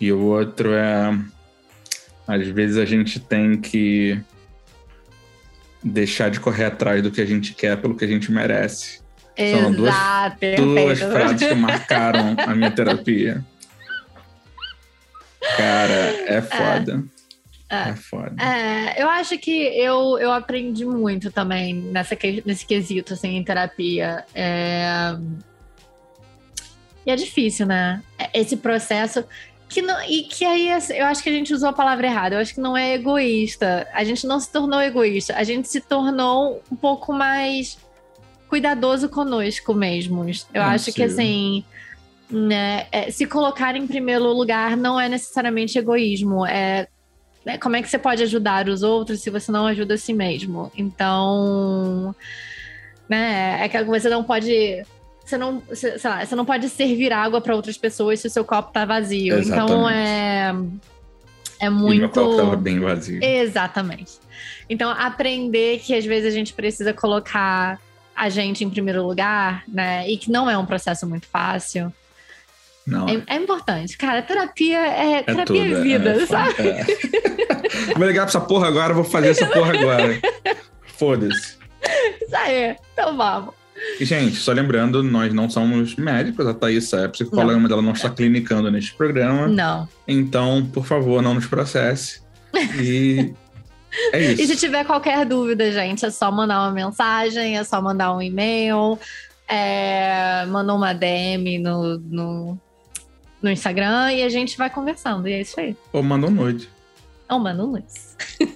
E 0.00 0.12
o 0.12 0.20
outro 0.20 0.72
é. 0.72 1.18
Às 2.26 2.46
vezes 2.48 2.76
a 2.78 2.84
gente 2.84 3.18
tem 3.20 3.60
que 3.60 4.18
deixar 5.82 6.30
de 6.30 6.40
correr 6.40 6.64
atrás 6.66 7.02
do 7.02 7.10
que 7.10 7.20
a 7.20 7.26
gente 7.26 7.52
quer 7.52 7.76
pelo 7.76 7.94
que 7.96 8.04
a 8.04 8.08
gente 8.08 8.32
merece. 8.32 9.00
São 9.50 9.72
duas- 9.72 9.92
Duas 10.56 10.98
frases 11.12 11.48
que 11.48 11.54
marcaram 11.54 12.36
a 12.38 12.54
minha 12.54 12.70
terapia. 12.70 13.44
Cara, 15.56 15.92
é 16.26 16.40
foda. 16.40 17.02
É. 17.10 17.13
É, 17.68 17.94
foda. 17.94 18.34
É, 18.42 19.02
eu 19.02 19.08
acho 19.08 19.38
que 19.38 19.50
eu, 19.50 20.18
eu 20.18 20.32
aprendi 20.32 20.84
muito 20.84 21.30
também 21.30 21.74
nessa, 21.74 22.16
nesse 22.44 22.66
quesito, 22.66 23.14
assim, 23.14 23.36
em 23.36 23.44
terapia. 23.44 24.24
É... 24.34 25.16
E 27.06 27.10
é 27.10 27.16
difícil, 27.16 27.66
né? 27.66 28.02
Esse 28.32 28.56
processo. 28.56 29.24
Que 29.68 29.82
não, 29.82 30.00
e 30.04 30.22
que 30.22 30.44
aí 30.44 30.70
assim, 30.70 30.94
eu 30.94 31.06
acho 31.06 31.22
que 31.22 31.28
a 31.28 31.32
gente 31.32 31.52
usou 31.52 31.70
a 31.70 31.72
palavra 31.72 32.06
errada. 32.06 32.36
Eu 32.36 32.40
acho 32.40 32.54
que 32.54 32.60
não 32.60 32.76
é 32.76 32.94
egoísta. 32.94 33.88
A 33.92 34.04
gente 34.04 34.26
não 34.26 34.38
se 34.38 34.50
tornou 34.50 34.80
egoísta. 34.80 35.34
A 35.36 35.42
gente 35.42 35.68
se 35.68 35.80
tornou 35.80 36.62
um 36.70 36.76
pouco 36.76 37.12
mais 37.12 37.78
cuidadoso 38.48 39.08
conosco 39.08 39.74
mesmos. 39.74 40.46
Eu 40.54 40.62
É 40.62 40.66
acho 40.66 40.92
que 40.92 41.02
assim. 41.02 41.64
Né, 42.30 42.86
é, 42.90 43.10
se 43.10 43.26
colocar 43.26 43.76
em 43.76 43.86
primeiro 43.86 44.32
lugar 44.32 44.76
não 44.76 44.98
é 44.98 45.08
necessariamente 45.08 45.78
egoísmo. 45.78 46.46
É 46.46 46.88
né, 47.44 47.58
como 47.58 47.76
é 47.76 47.82
que 47.82 47.88
você 47.88 47.98
pode 47.98 48.22
ajudar 48.22 48.68
os 48.68 48.82
outros 48.82 49.20
se 49.20 49.30
você 49.30 49.50
não 49.52 49.66
ajuda 49.66 49.94
a 49.94 49.98
si 49.98 50.12
mesmo? 50.12 50.70
Então, 50.76 52.14
né, 53.08 53.64
é 53.64 53.68
que 53.68 53.82
você 53.84 54.08
não 54.08 54.24
pode. 54.24 54.84
Você 55.24 55.38
não, 55.38 55.62
sei 55.72 55.98
lá, 56.04 56.24
você 56.24 56.34
não 56.34 56.44
pode 56.44 56.68
servir 56.68 57.12
água 57.12 57.40
para 57.40 57.56
outras 57.56 57.78
pessoas 57.78 58.20
se 58.20 58.26
o 58.26 58.30
seu 58.30 58.44
copo 58.44 58.72
tá 58.72 58.84
vazio. 58.84 59.40
Então 59.40 59.88
é 59.88 60.52
é 61.60 61.66
E 61.66 61.70
meu 61.70 61.78
muito 61.78 62.08
copo 62.10 62.36
tava 62.36 62.56
bem 62.56 62.80
vazio. 62.80 63.22
Exatamente. 63.22 64.12
Então, 64.68 64.90
aprender 64.90 65.80
que 65.80 65.94
às 65.94 66.04
vezes 66.04 66.32
a 66.32 66.36
gente 66.36 66.52
precisa 66.52 66.92
colocar 66.92 67.80
a 68.14 68.28
gente 68.28 68.64
em 68.64 68.70
primeiro 68.70 69.06
lugar, 69.06 69.64
né? 69.66 70.08
E 70.08 70.16
que 70.16 70.30
não 70.30 70.48
é 70.48 70.56
um 70.56 70.66
processo 70.66 71.06
muito 71.06 71.26
fácil. 71.26 71.92
Não, 72.86 73.08
É, 73.08 73.22
é 73.26 73.36
importante. 73.36 73.96
Cara, 73.96 74.20
terapia 74.22 74.78
é, 74.78 75.12
é 75.18 75.22
terapia 75.22 75.64
tudo. 75.64 75.76
é 75.76 75.80
vida, 75.82 76.10
é, 76.10 76.26
sabe? 76.26 76.54
é. 76.68 76.84
Vou 77.96 78.06
ligar 78.06 78.22
pra 78.22 78.30
essa 78.30 78.40
porra 78.40 78.68
agora, 78.68 78.92
vou 78.92 79.04
fazer 79.04 79.28
essa 79.30 79.46
porra 79.46 79.72
agora. 79.78 80.20
Foda-se. 80.98 81.56
Isso 82.22 82.36
aí. 82.36 82.76
Então 82.92 83.16
vamos. 83.16 83.54
E, 83.98 84.04
gente, 84.04 84.36
só 84.36 84.52
lembrando, 84.52 85.02
nós 85.02 85.32
não 85.34 85.50
somos 85.50 85.96
médicos, 85.96 86.46
a 86.46 86.54
Thaís 86.54 86.92
é 86.92 87.08
psicóloga, 87.08 87.58
mas 87.58 87.70
ela 87.70 87.82
não 87.82 87.92
está 87.92 88.08
clinicando 88.08 88.70
neste 88.70 88.94
programa. 88.94 89.48
Não. 89.48 89.88
Então, 90.06 90.64
por 90.72 90.86
favor, 90.86 91.20
não 91.22 91.34
nos 91.34 91.46
processe. 91.46 92.22
E 92.80 93.34
é 94.12 94.32
isso. 94.32 94.42
E 94.42 94.46
se 94.46 94.56
tiver 94.56 94.84
qualquer 94.84 95.26
dúvida, 95.26 95.70
gente, 95.72 96.04
é 96.04 96.10
só 96.10 96.30
mandar 96.30 96.60
uma 96.60 96.70
mensagem, 96.70 97.58
é 97.58 97.64
só 97.64 97.82
mandar 97.82 98.14
um 98.14 98.22
e-mail, 98.22 98.98
é, 99.48 100.46
mandar 100.46 100.74
uma 100.74 100.92
DM 100.92 101.58
no, 101.58 101.98
no, 101.98 102.58
no 103.44 103.50
Instagram 103.50 104.10
e 104.12 104.22
a 104.22 104.28
gente 104.30 104.56
vai 104.56 104.70
conversando. 104.70 105.28
E 105.28 105.34
é 105.34 105.42
isso 105.42 105.60
aí. 105.60 105.76
Ou 105.92 106.02
manda 106.02 106.26
um 106.26 106.30
nude. 106.30 106.70
Ou 107.28 107.38
manda 107.38 107.62
um. 107.62 107.78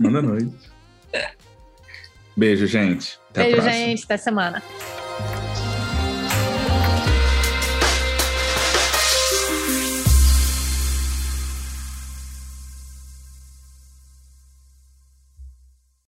Manda 0.01 0.23
nude. 0.23 0.51
Beijo, 2.35 2.67
gente. 2.67 3.19
Até 3.31 3.45
Beijo, 3.45 3.61
gente. 3.61 4.05
Até 4.05 4.17
semana. 4.17 4.63